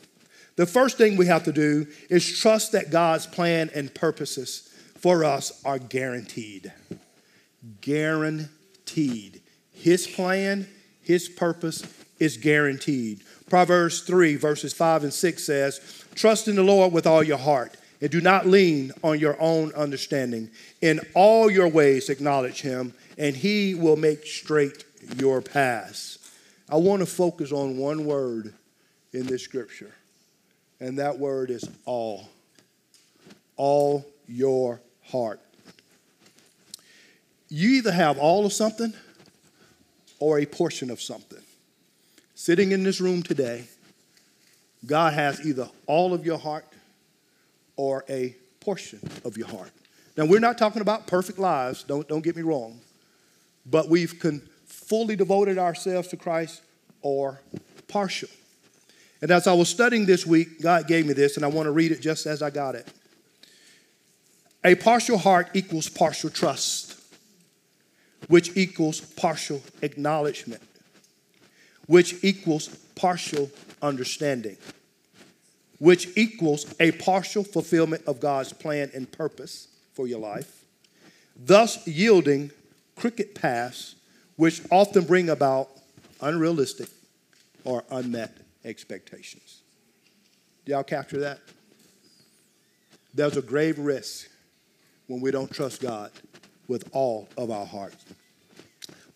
The 0.56 0.66
first 0.66 0.98
thing 0.98 1.18
we 1.18 1.26
have 1.28 1.44
to 1.46 1.52
do 1.52 1.88
is 2.10 2.40
trust 2.40 2.74
that 2.74 2.92
God's 2.92 3.26
plan 3.26 3.72
and 3.74 3.94
purposes 3.94 4.70
for 5.00 5.26
us 5.26 5.62
are 5.66 5.80
guaranteed. 5.80 6.72
Guaranteed. 7.82 9.42
His 9.72 10.06
plan, 10.08 10.68
His 11.02 11.28
purpose 11.28 11.84
is 12.20 12.38
guaranteed. 12.38 13.24
Proverbs 13.50 14.02
3, 14.02 14.36
verses 14.36 14.74
5 14.74 15.04
and 15.04 15.14
6 15.14 15.44
says, 15.44 16.06
Trust 16.16 16.48
in 16.48 16.56
the 16.56 16.64
Lord 16.64 16.94
with 16.94 17.08
all 17.08 17.24
your 17.24 17.38
heart 17.38 17.76
and 18.00 18.12
do 18.12 18.22
not 18.22 18.46
lean 18.46 18.92
on 19.04 19.20
your 19.20 19.40
own 19.42 19.74
understanding. 19.74 20.50
In 20.82 21.00
all 21.14 21.50
your 21.50 21.68
ways, 21.68 22.10
acknowledge 22.10 22.62
Him, 22.62 22.94
and 23.18 23.36
He 23.36 23.76
will 23.76 23.96
make 23.96 24.26
straight 24.26 24.86
your 25.18 25.42
past. 25.42 26.20
I 26.70 26.78
want 26.78 27.02
to 27.02 27.06
focus 27.06 27.52
on 27.52 27.78
one 27.78 28.06
word 28.06 28.54
in 29.12 29.26
this 29.26 29.44
scripture, 29.44 29.94
and 30.80 30.98
that 31.00 31.20
word 31.20 31.50
is 31.52 31.64
all. 31.86 32.30
All 33.56 34.06
your 34.28 34.82
heart. 35.04 35.40
You 37.50 37.70
either 37.72 37.92
have 37.92 38.18
all 38.18 38.46
of 38.46 38.54
something 38.54 38.94
or 40.20 40.40
a 40.40 40.46
portion 40.46 40.90
of 40.90 41.02
something. 41.02 41.42
Sitting 42.34 42.72
in 42.72 42.84
this 42.84 43.00
room 43.00 43.22
today, 43.22 43.66
God 44.86 45.14
has 45.14 45.46
either 45.46 45.70
all 45.86 46.14
of 46.14 46.26
your 46.26 46.38
heart 46.38 46.66
or 47.76 48.04
a 48.10 48.36
portion 48.60 49.00
of 49.24 49.38
your 49.38 49.48
heart. 49.48 49.72
Now, 50.18 50.26
we're 50.26 50.40
not 50.40 50.58
talking 50.58 50.82
about 50.82 51.08
perfect 51.08 51.40
lives, 51.40 51.84
don't, 51.84 52.08
don't 52.08 52.24
get 52.24 52.36
me 52.36 52.42
wrong, 52.42 52.80
but 53.66 53.90
we've 53.90 54.20
con- 54.20 54.42
fully 54.88 55.16
devoted 55.16 55.58
ourselves 55.58 56.08
to 56.10 56.18
Christ 56.18 56.62
or 57.02 57.40
partial. 57.88 58.30
And 59.22 59.32
as 59.32 59.48
I 59.48 59.54
was 59.54 59.70
studying 59.70 60.06
this 60.06 60.26
week, 60.26 60.62
God 60.62 60.88
gave 60.88 61.06
me 61.06 61.14
this, 61.14 61.38
and 61.38 61.46
I 61.46 61.48
want 61.48 61.68
to 61.68 61.72
read 61.72 61.92
it 61.92 62.02
just 62.02 62.26
as 62.26 62.42
I 62.42 62.50
got 62.50 62.76
it. 62.76 62.88
A 64.66 64.76
partial 64.76 65.18
heart 65.18 65.50
equals 65.54 65.90
partial 65.90 66.30
trust, 66.30 67.00
which 68.28 68.56
equals 68.56 69.00
partial 69.02 69.62
acknowledgement, 69.82 70.62
which 71.88 72.24
equals 72.24 72.68
partial 72.96 73.50
understanding, 73.82 74.58
which 75.80 76.08
equals 76.18 76.74
a 76.80 76.92
partial 76.92 77.44
fulfillment 77.44 78.04
of 78.08 78.20
God's 78.20 78.54
plan 78.54 78.92
and 78.94 79.12
purpose 79.12 79.68
for 79.94 80.08
your 80.08 80.20
life, 80.20 80.64
thus 81.36 81.86
yielding 81.88 82.52
crooked 82.96 83.36
paths, 83.36 83.96
which 84.36 84.62
often 84.72 85.06
bring 85.06 85.30
about 85.30 85.70
unrealistic 86.22 86.90
or 87.64 87.84
unmet 87.92 88.36
expectations. 88.66 89.62
Do 90.66 90.72
y'all 90.72 90.84
capture 90.84 91.20
that? 91.20 91.40
There's 93.14 93.38
a 93.38 93.42
grave 93.42 93.78
risk 93.78 94.28
when 95.08 95.22
we 95.22 95.32
don't 95.32 95.52
trust 95.52 95.82
God 95.82 96.12
with 96.68 96.90
all 96.94 97.28
of 97.38 97.52
our 97.52 97.66
heart. 97.66 97.94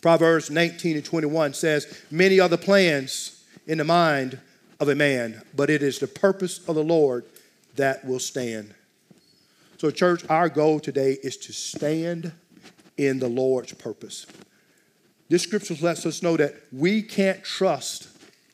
Proverbs 0.02 0.52
19 0.52 0.98
and 0.98 1.06
21 1.06 1.54
says, 1.54 2.04
Many 2.12 2.40
are 2.40 2.50
the 2.50 2.58
plans 2.58 3.44
in 3.66 3.80
the 3.80 3.84
mind 3.84 4.40
of 4.80 4.90
a 4.90 4.96
man, 4.96 5.42
but 5.56 5.70
it 5.70 5.82
is 5.82 6.00
the 6.00 6.08
purpose 6.08 6.60
of 6.68 6.76
the 6.76 6.84
Lord 6.84 7.26
that 7.76 8.06
will 8.06 8.20
stand. 8.20 8.74
So, 9.78 9.92
church, 9.92 10.24
our 10.30 10.50
goal 10.50 10.80
today 10.80 11.18
is 11.24 11.38
to 11.38 11.54
stand 11.54 12.32
in 12.98 13.20
the 13.20 13.28
Lord's 13.28 13.74
purpose. 13.74 14.26
This 15.30 15.44
scripture 15.44 15.76
lets 15.82 16.06
us 16.06 16.24
know 16.24 16.38
that 16.38 16.56
we 16.72 17.02
can't 17.02 17.44
trust 17.44 18.08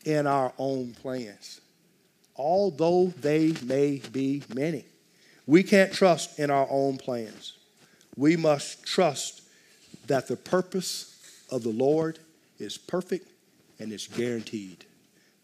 in 0.06 0.28
our 0.28 0.54
own 0.58 0.94
plans, 0.94 1.62
although 2.36 3.08
they 3.20 3.54
may 3.64 4.02
be 4.12 4.44
many. 4.54 4.86
We 5.46 5.64
can't 5.64 5.94
trust 5.94 6.40
in 6.40 6.50
our 6.50 6.68
own 6.70 6.98
plans. 6.98 7.58
We 8.16 8.38
must 8.38 8.86
trust 8.86 9.42
that 10.08 10.28
the 10.28 10.36
purpose 10.36 11.46
of 11.50 11.64
the 11.64 11.70
Lord 11.70 12.20
is 12.60 12.78
perfect 12.78 13.28
and 13.80 13.92
is 13.92 14.08
guaranteed. 14.08 14.86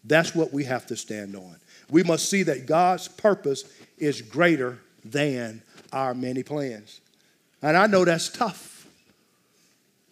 That's 0.04 0.34
what 0.34 0.52
we 0.52 0.64
have 0.64 0.86
to 0.86 0.96
stand 0.96 1.36
on. 1.36 1.56
We 1.90 2.02
must 2.02 2.28
see 2.28 2.42
that 2.44 2.66
God's 2.66 3.08
purpose 3.08 3.64
is 3.98 4.22
greater 4.22 4.78
than 5.04 5.62
our 5.92 6.14
many 6.14 6.42
plans. 6.42 7.00
And 7.62 7.76
I 7.76 7.86
know 7.86 8.04
that's 8.04 8.28
tough. 8.28 8.79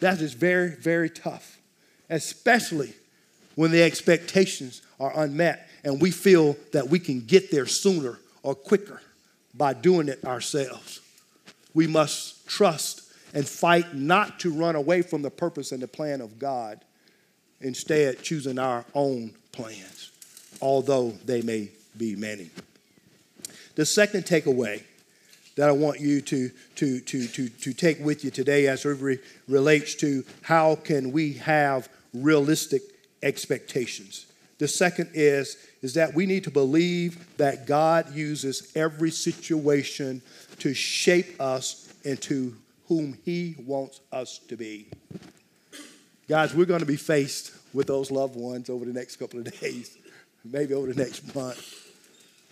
That 0.00 0.20
is 0.20 0.34
very, 0.34 0.70
very 0.70 1.10
tough, 1.10 1.58
especially 2.08 2.94
when 3.54 3.70
the 3.70 3.82
expectations 3.82 4.82
are 5.00 5.12
unmet 5.20 5.68
and 5.84 6.00
we 6.00 6.10
feel 6.10 6.56
that 6.72 6.88
we 6.88 6.98
can 6.98 7.20
get 7.20 7.50
there 7.50 7.66
sooner 7.66 8.18
or 8.42 8.54
quicker 8.54 9.00
by 9.54 9.72
doing 9.72 10.08
it 10.08 10.24
ourselves. 10.24 11.00
We 11.74 11.86
must 11.86 12.46
trust 12.46 13.02
and 13.34 13.46
fight 13.46 13.94
not 13.94 14.40
to 14.40 14.52
run 14.52 14.76
away 14.76 15.02
from 15.02 15.22
the 15.22 15.30
purpose 15.30 15.72
and 15.72 15.82
the 15.82 15.88
plan 15.88 16.20
of 16.20 16.38
God, 16.38 16.80
instead, 17.60 18.22
choosing 18.22 18.58
our 18.58 18.84
own 18.94 19.32
plans, 19.52 20.12
although 20.60 21.10
they 21.24 21.42
may 21.42 21.70
be 21.96 22.16
many. 22.16 22.50
The 23.74 23.84
second 23.84 24.24
takeaway 24.24 24.82
that 25.58 25.68
I 25.68 25.72
want 25.72 25.98
you 25.98 26.20
to, 26.20 26.50
to, 26.76 27.00
to, 27.00 27.26
to, 27.26 27.48
to 27.48 27.72
take 27.72 27.98
with 27.98 28.24
you 28.24 28.30
today 28.30 28.68
as 28.68 28.84
it 28.84 28.90
re- 28.90 29.18
relates 29.48 29.96
to 29.96 30.24
how 30.42 30.76
can 30.76 31.10
we 31.10 31.32
have 31.32 31.88
realistic 32.14 32.80
expectations. 33.24 34.26
The 34.58 34.68
second 34.68 35.10
is, 35.14 35.56
is 35.82 35.94
that 35.94 36.14
we 36.14 36.26
need 36.26 36.44
to 36.44 36.52
believe 36.52 37.36
that 37.38 37.66
God 37.66 38.14
uses 38.14 38.70
every 38.76 39.10
situation 39.10 40.22
to 40.60 40.74
shape 40.74 41.40
us 41.40 41.92
into 42.04 42.54
whom 42.86 43.18
He 43.24 43.56
wants 43.66 43.98
us 44.12 44.38
to 44.46 44.56
be. 44.56 44.86
Guys, 46.28 46.54
we're 46.54 46.66
going 46.66 46.80
to 46.80 46.86
be 46.86 46.94
faced 46.94 47.50
with 47.74 47.88
those 47.88 48.12
loved 48.12 48.36
ones 48.36 48.70
over 48.70 48.84
the 48.84 48.92
next 48.92 49.16
couple 49.16 49.40
of 49.40 49.60
days, 49.60 49.98
maybe 50.44 50.72
over 50.72 50.92
the 50.92 51.02
next 51.02 51.34
month. 51.34 51.90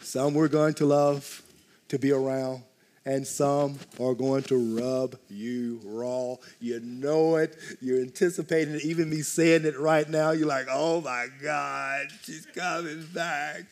Some 0.02 0.34
we're 0.34 0.48
going 0.48 0.74
to 0.74 0.86
love, 0.86 1.42
to 1.88 2.00
be 2.00 2.10
around, 2.10 2.64
and 3.06 3.26
some 3.26 3.78
are 4.00 4.14
going 4.14 4.42
to 4.42 4.78
rub 4.78 5.16
you 5.30 5.80
raw. 5.84 6.34
You 6.60 6.80
know 6.80 7.36
it. 7.36 7.56
You're 7.80 8.02
anticipating 8.02 8.74
it. 8.74 8.84
Even 8.84 9.08
me 9.08 9.22
saying 9.22 9.64
it 9.64 9.78
right 9.78 10.08
now, 10.10 10.32
you're 10.32 10.48
like, 10.48 10.66
oh 10.70 11.00
my 11.00 11.28
God, 11.42 12.08
she's 12.22 12.46
coming 12.46 13.06
back. 13.14 13.62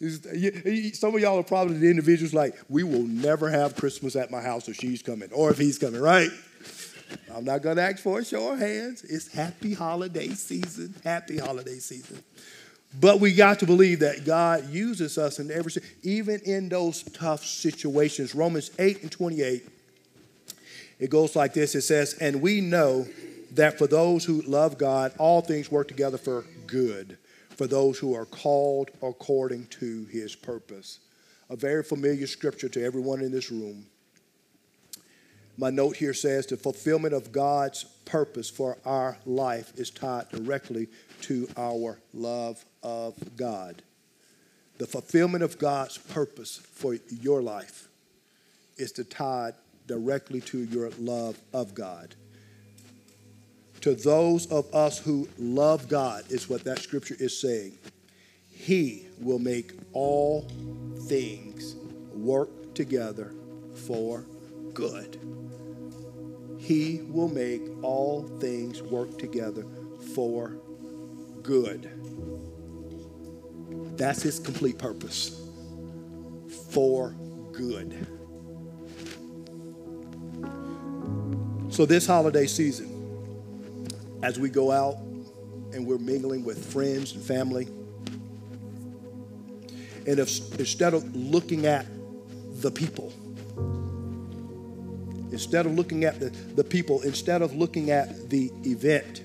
Some 0.00 1.14
of 1.14 1.20
y'all 1.20 1.40
are 1.40 1.42
probably 1.42 1.78
the 1.78 1.90
individuals 1.90 2.32
like, 2.32 2.54
we 2.68 2.84
will 2.84 3.02
never 3.02 3.50
have 3.50 3.74
Christmas 3.74 4.14
at 4.14 4.30
my 4.30 4.40
house 4.40 4.68
if 4.68 4.76
she's 4.76 5.02
coming 5.02 5.32
or 5.32 5.50
if 5.50 5.58
he's 5.58 5.78
coming, 5.78 6.00
right? 6.00 6.30
I'm 7.34 7.44
not 7.44 7.62
going 7.62 7.76
to 7.76 7.82
ask 7.82 7.98
for 8.00 8.20
a 8.20 8.24
show 8.24 8.52
of 8.52 8.58
hands. 8.58 9.02
It's 9.02 9.32
happy 9.32 9.72
holiday 9.72 10.28
season. 10.28 10.94
Happy 11.02 11.38
holiday 11.38 11.78
season. 11.78 12.22
But 12.94 13.20
we 13.20 13.34
got 13.34 13.58
to 13.60 13.66
believe 13.66 14.00
that 14.00 14.24
God 14.24 14.70
uses 14.70 15.18
us 15.18 15.38
in 15.38 15.50
every, 15.50 15.72
even 16.02 16.40
in 16.40 16.68
those 16.68 17.02
tough 17.02 17.44
situations. 17.44 18.34
Romans 18.34 18.70
8 18.78 19.02
and 19.02 19.12
28, 19.12 19.68
it 20.98 21.10
goes 21.10 21.36
like 21.36 21.52
this 21.52 21.74
it 21.74 21.82
says, 21.82 22.14
And 22.14 22.40
we 22.40 22.60
know 22.60 23.06
that 23.52 23.78
for 23.78 23.86
those 23.86 24.24
who 24.24 24.42
love 24.42 24.78
God, 24.78 25.12
all 25.18 25.40
things 25.40 25.70
work 25.70 25.88
together 25.88 26.18
for 26.18 26.44
good, 26.66 27.18
for 27.50 27.66
those 27.66 27.98
who 27.98 28.14
are 28.14 28.26
called 28.26 28.90
according 29.02 29.66
to 29.66 30.06
his 30.06 30.34
purpose. 30.34 31.00
A 31.50 31.56
very 31.56 31.82
familiar 31.82 32.26
scripture 32.26 32.68
to 32.70 32.84
everyone 32.84 33.20
in 33.20 33.32
this 33.32 33.50
room. 33.50 33.86
My 35.60 35.70
note 35.70 35.96
here 35.96 36.14
says 36.14 36.46
the 36.46 36.56
fulfillment 36.56 37.12
of 37.12 37.32
God's 37.32 37.82
purpose 38.04 38.48
for 38.48 38.78
our 38.84 39.18
life 39.26 39.72
is 39.76 39.90
tied 39.90 40.28
directly 40.28 40.86
to 41.22 41.48
our 41.56 41.98
love 42.14 42.64
of 42.84 43.36
God. 43.36 43.82
The 44.78 44.86
fulfillment 44.86 45.42
of 45.42 45.58
God's 45.58 45.98
purpose 45.98 46.58
for 46.58 46.96
your 47.20 47.42
life 47.42 47.88
is 48.76 48.92
to 48.92 49.04
tie 49.04 49.50
directly 49.88 50.40
to 50.42 50.58
your 50.58 50.90
love 51.00 51.36
of 51.52 51.74
God. 51.74 52.14
To 53.80 53.96
those 53.96 54.46
of 54.52 54.72
us 54.72 54.98
who 54.98 55.28
love 55.38 55.88
God, 55.88 56.24
is 56.30 56.48
what 56.48 56.62
that 56.64 56.78
scripture 56.78 57.16
is 57.18 57.40
saying. 57.40 57.72
He 58.52 59.06
will 59.20 59.40
make 59.40 59.72
all 59.92 60.46
things 61.08 61.74
work 62.14 62.74
together 62.74 63.32
for 63.74 64.24
good. 64.72 65.18
He 66.68 67.00
will 67.08 67.30
make 67.30 67.62
all 67.80 68.24
things 68.40 68.82
work 68.82 69.16
together 69.16 69.64
for 70.12 70.58
good. 71.42 71.88
That's 73.96 74.22
his 74.22 74.38
complete 74.38 74.76
purpose 74.76 75.48
for 76.70 77.16
good. 77.52 78.06
So, 81.70 81.86
this 81.86 82.06
holiday 82.06 82.46
season, 82.46 84.18
as 84.22 84.38
we 84.38 84.50
go 84.50 84.70
out 84.70 84.96
and 85.72 85.86
we're 85.86 85.96
mingling 85.96 86.44
with 86.44 86.70
friends 86.70 87.14
and 87.14 87.22
family, 87.22 87.64
and 90.06 90.18
if 90.18 90.60
instead 90.60 90.92
of 90.92 91.16
looking 91.16 91.64
at 91.64 91.86
the 92.60 92.70
people, 92.70 93.10
instead 95.32 95.66
of 95.66 95.72
looking 95.72 96.04
at 96.04 96.20
the, 96.20 96.30
the 96.30 96.64
people, 96.64 97.02
instead 97.02 97.42
of 97.42 97.54
looking 97.54 97.90
at 97.90 98.30
the 98.30 98.50
event, 98.64 99.22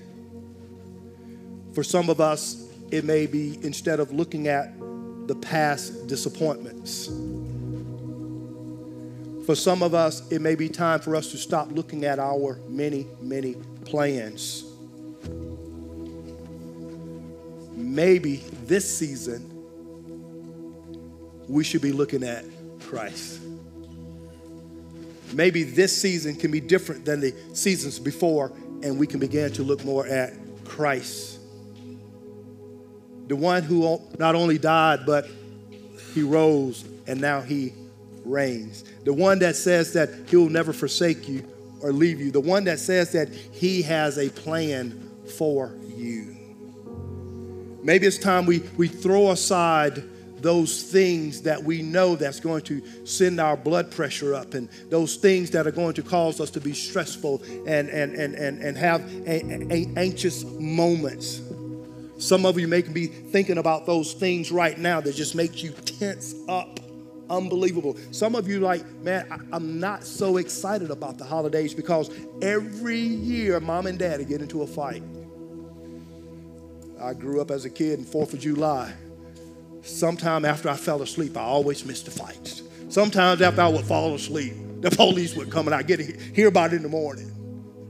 for 1.74 1.82
some 1.82 2.08
of 2.08 2.20
us, 2.20 2.68
it 2.90 3.04
may 3.04 3.26
be 3.26 3.58
instead 3.62 3.98
of 3.98 4.12
looking 4.12 4.48
at 4.48 4.72
the 5.26 5.34
past 5.34 6.06
disappointments. 6.06 7.06
For 9.46 9.54
some 9.54 9.82
of 9.82 9.92
us, 9.94 10.30
it 10.30 10.40
may 10.40 10.54
be 10.54 10.68
time 10.68 11.00
for 11.00 11.16
us 11.16 11.30
to 11.32 11.36
stop 11.36 11.70
looking 11.72 12.04
at 12.04 12.18
our 12.18 12.58
many, 12.68 13.06
many 13.20 13.56
plans. 13.84 14.64
Maybe 17.74 18.36
this 18.66 18.98
season, 18.98 19.50
we 21.48 21.64
should 21.64 21.82
be 21.82 21.92
looking 21.92 22.22
at 22.22 22.44
Christ. 22.80 23.40
Maybe 25.32 25.62
this 25.62 25.96
season 25.96 26.36
can 26.36 26.50
be 26.50 26.60
different 26.60 27.04
than 27.04 27.20
the 27.20 27.34
seasons 27.54 27.98
before, 27.98 28.52
and 28.82 28.98
we 28.98 29.06
can 29.06 29.20
begin 29.20 29.52
to 29.54 29.62
look 29.62 29.84
more 29.84 30.06
at 30.06 30.34
Christ 30.64 31.34
the 33.26 33.36
one 33.36 33.62
who 33.62 34.00
not 34.18 34.34
only 34.34 34.58
died, 34.58 35.06
but 35.06 35.28
he 36.12 36.22
rose 36.22 36.84
and 37.06 37.20
now 37.20 37.40
he 37.40 37.72
reigns. 38.24 38.84
The 39.04 39.12
one 39.12 39.38
that 39.40 39.56
says 39.56 39.92
that 39.94 40.10
he 40.28 40.36
will 40.36 40.50
never 40.50 40.72
forsake 40.72 41.28
you 41.28 41.44
or 41.80 41.92
leave 41.92 42.20
you. 42.20 42.30
The 42.30 42.40
one 42.40 42.64
that 42.64 42.78
says 42.78 43.12
that 43.12 43.28
he 43.30 43.82
has 43.82 44.18
a 44.18 44.28
plan 44.30 45.10
for 45.36 45.74
you. 45.96 46.36
Maybe 47.82 48.06
it's 48.06 48.18
time 48.18 48.46
we, 48.46 48.60
we 48.76 48.88
throw 48.88 49.30
aside 49.30 50.04
those 50.44 50.82
things 50.82 51.40
that 51.40 51.64
we 51.64 51.80
know 51.80 52.16
that's 52.16 52.38
going 52.38 52.60
to 52.60 52.82
send 53.06 53.40
our 53.40 53.56
blood 53.56 53.90
pressure 53.90 54.34
up 54.34 54.52
and 54.52 54.68
those 54.90 55.16
things 55.16 55.50
that 55.50 55.66
are 55.66 55.70
going 55.70 55.94
to 55.94 56.02
cause 56.02 56.38
us 56.38 56.50
to 56.50 56.60
be 56.60 56.74
stressful 56.74 57.42
and, 57.66 57.88
and, 57.88 58.14
and, 58.14 58.34
and, 58.34 58.62
and 58.62 58.76
have 58.76 59.00
a, 59.26 59.72
a, 59.72 59.90
anxious 59.96 60.44
moments. 60.44 61.40
Some 62.18 62.44
of 62.44 62.58
you 62.58 62.68
may 62.68 62.82
be 62.82 63.06
thinking 63.06 63.56
about 63.56 63.86
those 63.86 64.12
things 64.12 64.52
right 64.52 64.76
now 64.76 65.00
that 65.00 65.14
just 65.14 65.34
makes 65.34 65.62
you 65.62 65.70
tense 65.70 66.34
up. 66.46 66.78
Unbelievable. 67.30 67.96
Some 68.10 68.34
of 68.34 68.46
you 68.46 68.60
like, 68.60 68.86
man, 68.96 69.26
I, 69.30 69.56
am 69.56 69.80
not 69.80 70.04
so 70.04 70.36
excited 70.36 70.90
about 70.90 71.16
the 71.16 71.24
holidays 71.24 71.72
because 71.72 72.10
every 72.42 72.98
year 73.00 73.58
mom 73.60 73.86
and 73.86 73.98
daddy 73.98 74.26
get 74.26 74.42
into 74.42 74.60
a 74.60 74.66
fight. 74.66 75.02
I 77.00 77.14
grew 77.14 77.40
up 77.40 77.50
as 77.50 77.64
a 77.64 77.70
kid 77.70 77.98
in 77.98 78.04
4th 78.04 78.34
of 78.34 78.40
July. 78.40 78.92
Sometime 79.84 80.44
after 80.46 80.68
I 80.68 80.76
fell 80.76 81.02
asleep, 81.02 81.36
I 81.36 81.42
always 81.42 81.84
missed 81.84 82.06
the 82.06 82.10
fights. 82.10 82.62
Sometimes 82.88 83.42
after 83.42 83.60
I 83.60 83.68
would 83.68 83.84
fall 83.84 84.14
asleep, 84.14 84.54
the 84.80 84.90
police 84.90 85.36
would 85.36 85.50
come 85.50 85.66
and 85.66 85.74
I'd 85.74 85.86
get 85.86 85.98
to 85.98 86.04
hear 86.34 86.48
about 86.48 86.72
it 86.72 86.76
in 86.76 86.82
the 86.82 86.88
morning. 86.88 87.30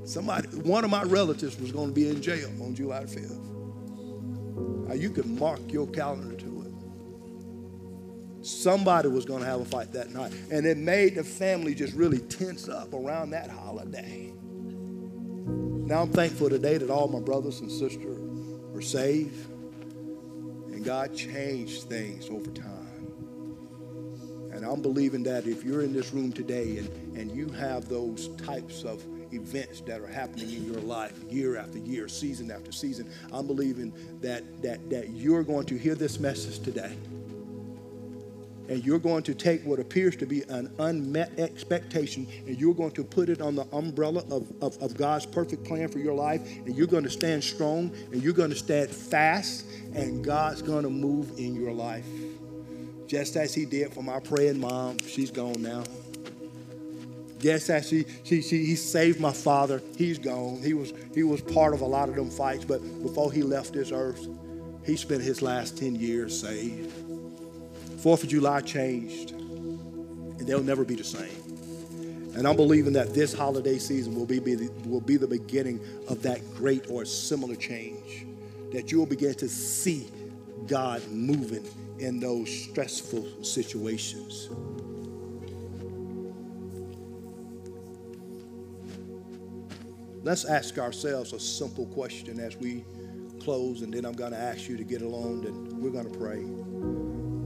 Somebody, 0.04 0.48
one 0.48 0.84
of 0.84 0.90
my 0.90 1.04
relatives 1.04 1.58
was 1.58 1.70
going 1.72 1.88
to 1.88 1.94
be 1.94 2.08
in 2.08 2.20
jail 2.20 2.50
on 2.60 2.74
July 2.74 3.04
5th. 3.04 4.88
Now, 4.88 4.94
you 4.94 5.10
can 5.10 5.38
mark 5.38 5.60
your 5.72 5.86
calendar 5.86 6.36
to 6.36 6.62
it. 8.40 8.44
Somebody 8.44 9.08
was 9.08 9.24
going 9.24 9.40
to 9.40 9.46
have 9.46 9.60
a 9.60 9.64
fight 9.64 9.92
that 9.92 10.10
night. 10.10 10.32
And 10.50 10.66
it 10.66 10.76
made 10.76 11.14
the 11.14 11.24
family 11.24 11.74
just 11.74 11.94
really 11.94 12.18
tense 12.18 12.68
up 12.68 12.92
around 12.92 13.30
that 13.30 13.50
holiday. 13.50 14.32
Now 15.86 16.02
I'm 16.02 16.10
thankful 16.10 16.50
today 16.50 16.76
that 16.78 16.90
all 16.90 17.08
my 17.08 17.20
brothers 17.20 17.60
and 17.60 17.70
sisters 17.70 18.18
are 18.74 18.82
saved. 18.82 19.53
God 20.84 21.14
changed 21.16 21.84
things 21.84 22.28
over 22.28 22.50
time. 22.50 22.70
And 24.52 24.64
I'm 24.64 24.82
believing 24.82 25.22
that 25.24 25.46
if 25.46 25.64
you're 25.64 25.82
in 25.82 25.92
this 25.92 26.12
room 26.12 26.30
today 26.30 26.78
and, 26.78 27.16
and 27.16 27.30
you 27.30 27.48
have 27.48 27.88
those 27.88 28.28
types 28.36 28.84
of 28.84 29.02
events 29.32 29.80
that 29.82 30.00
are 30.00 30.06
happening 30.06 30.48
in 30.50 30.64
your 30.70 30.80
life 30.80 31.18
year 31.28 31.56
after 31.56 31.78
year, 31.78 32.06
season 32.06 32.50
after 32.50 32.70
season. 32.70 33.10
I'm 33.32 33.46
believing 33.46 33.92
that 34.20 34.62
that 34.62 34.88
that 34.90 35.10
you're 35.10 35.42
going 35.42 35.66
to 35.66 35.76
hear 35.76 35.94
this 35.94 36.20
message 36.20 36.60
today. 36.60 36.96
And 38.68 38.84
you're 38.84 38.98
going 38.98 39.22
to 39.24 39.34
take 39.34 39.62
what 39.64 39.78
appears 39.78 40.16
to 40.16 40.26
be 40.26 40.42
an 40.42 40.72
unmet 40.78 41.38
expectation 41.38 42.26
and 42.46 42.58
you're 42.58 42.74
going 42.74 42.92
to 42.92 43.04
put 43.04 43.28
it 43.28 43.40
on 43.40 43.54
the 43.54 43.66
umbrella 43.72 44.24
of, 44.30 44.50
of, 44.62 44.80
of 44.82 44.96
God's 44.96 45.26
perfect 45.26 45.64
plan 45.64 45.88
for 45.88 45.98
your 45.98 46.14
life. 46.14 46.40
And 46.64 46.74
you're 46.74 46.86
going 46.86 47.04
to 47.04 47.10
stand 47.10 47.44
strong 47.44 47.92
and 48.12 48.22
you're 48.22 48.32
going 48.32 48.50
to 48.50 48.56
stand 48.56 48.90
fast, 48.90 49.66
and 49.94 50.24
God's 50.24 50.62
going 50.62 50.84
to 50.84 50.90
move 50.90 51.38
in 51.38 51.54
your 51.54 51.72
life. 51.72 52.06
Just 53.06 53.36
as 53.36 53.54
He 53.54 53.64
did 53.64 53.92
for 53.92 54.02
my 54.02 54.20
praying 54.20 54.58
mom. 54.60 54.98
She's 54.98 55.30
gone 55.30 55.60
now. 55.60 55.84
Yes, 57.44 57.68
actually, 57.68 58.06
she, 58.22 58.40
she, 58.40 58.64
he 58.64 58.74
saved 58.74 59.20
my 59.20 59.32
father. 59.32 59.82
He's 59.98 60.18
gone. 60.18 60.62
He 60.62 60.72
was, 60.72 60.94
he 61.14 61.22
was 61.22 61.42
part 61.42 61.74
of 61.74 61.82
a 61.82 61.84
lot 61.84 62.08
of 62.08 62.14
them 62.14 62.30
fights, 62.30 62.64
but 62.64 62.78
before 63.02 63.30
he 63.30 63.42
left 63.42 63.74
this 63.74 63.92
earth, 63.92 64.26
he 64.86 64.96
spent 64.96 65.22
his 65.22 65.42
last 65.42 65.76
10 65.76 65.94
years 65.94 66.40
saved. 66.40 66.90
Fourth 68.04 68.22
of 68.22 68.28
July 68.28 68.60
changed, 68.60 69.30
and 69.30 70.40
they'll 70.40 70.62
never 70.62 70.84
be 70.84 70.94
the 70.94 71.02
same. 71.02 72.34
And 72.36 72.46
I'm 72.46 72.54
believing 72.54 72.92
that 72.92 73.14
this 73.14 73.32
holiday 73.32 73.78
season 73.78 74.14
will 74.14 74.26
be, 74.26 74.40
be 74.40 74.54
the, 74.54 74.70
will 74.86 75.00
be 75.00 75.16
the 75.16 75.26
beginning 75.26 75.80
of 76.06 76.20
that 76.20 76.42
great 76.54 76.90
or 76.90 77.06
similar 77.06 77.56
change. 77.56 78.26
That 78.72 78.92
you 78.92 78.98
will 78.98 79.06
begin 79.06 79.32
to 79.36 79.48
see 79.48 80.10
God 80.66 81.00
moving 81.08 81.64
in 81.98 82.20
those 82.20 82.50
stressful 82.64 83.42
situations. 83.42 84.50
Let's 90.22 90.44
ask 90.44 90.76
ourselves 90.76 91.32
a 91.32 91.40
simple 91.40 91.86
question 91.86 92.38
as 92.38 92.54
we 92.54 92.84
close, 93.40 93.80
and 93.80 93.94
then 93.94 94.04
I'm 94.04 94.12
going 94.12 94.32
to 94.32 94.38
ask 94.38 94.68
you 94.68 94.76
to 94.76 94.84
get 94.84 95.00
along 95.00 95.46
and 95.46 95.78
we're 95.78 95.88
going 95.88 96.12
to 96.12 96.18
pray. 96.18 96.44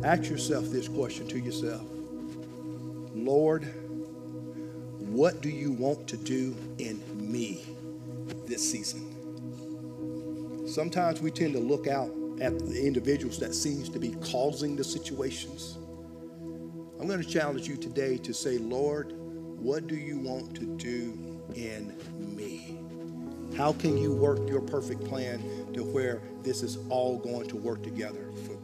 Ask 0.04 0.30
yourself 0.30 0.66
this 0.66 0.87
question 0.87 1.26
to 1.28 1.40
yourself 1.40 1.82
Lord, 3.14 3.64
what 5.00 5.40
do 5.40 5.48
you 5.48 5.72
want 5.72 6.06
to 6.08 6.16
do 6.16 6.54
in 6.78 7.02
me 7.16 7.64
this 8.46 8.70
season? 8.70 9.06
Sometimes 10.68 11.20
we 11.20 11.32
tend 11.32 11.54
to 11.54 11.58
look 11.58 11.88
out 11.88 12.11
at 12.40 12.56
the 12.61 12.87
individuals 12.87 13.40
that 13.40 13.54
seems 13.54 13.88
to 13.88 13.98
be 13.98 14.11
causing 14.20 14.76
the 14.76 14.84
situations. 14.84 15.78
I'm 17.00 17.08
going 17.08 17.22
to 17.22 17.28
challenge 17.28 17.66
you 17.66 17.76
today 17.76 18.18
to 18.18 18.32
say, 18.32 18.58
Lord, 18.58 19.12
what 19.16 19.88
do 19.88 19.96
you 19.96 20.18
want 20.18 20.54
to 20.56 20.76
do 20.76 21.42
in 21.56 21.92
me? 22.18 22.78
How 23.56 23.72
can 23.72 23.98
you 23.98 24.12
work 24.12 24.48
your 24.48 24.61
perfect 24.61 25.04
plan 25.04 25.40
to 25.72 25.82
where 25.82 26.22
this 26.42 26.62
is 26.62 26.78
all 26.88 27.18
going 27.18 27.48
to 27.48 27.56
work 27.56 27.82
together 27.82 28.30
for? 28.46 28.58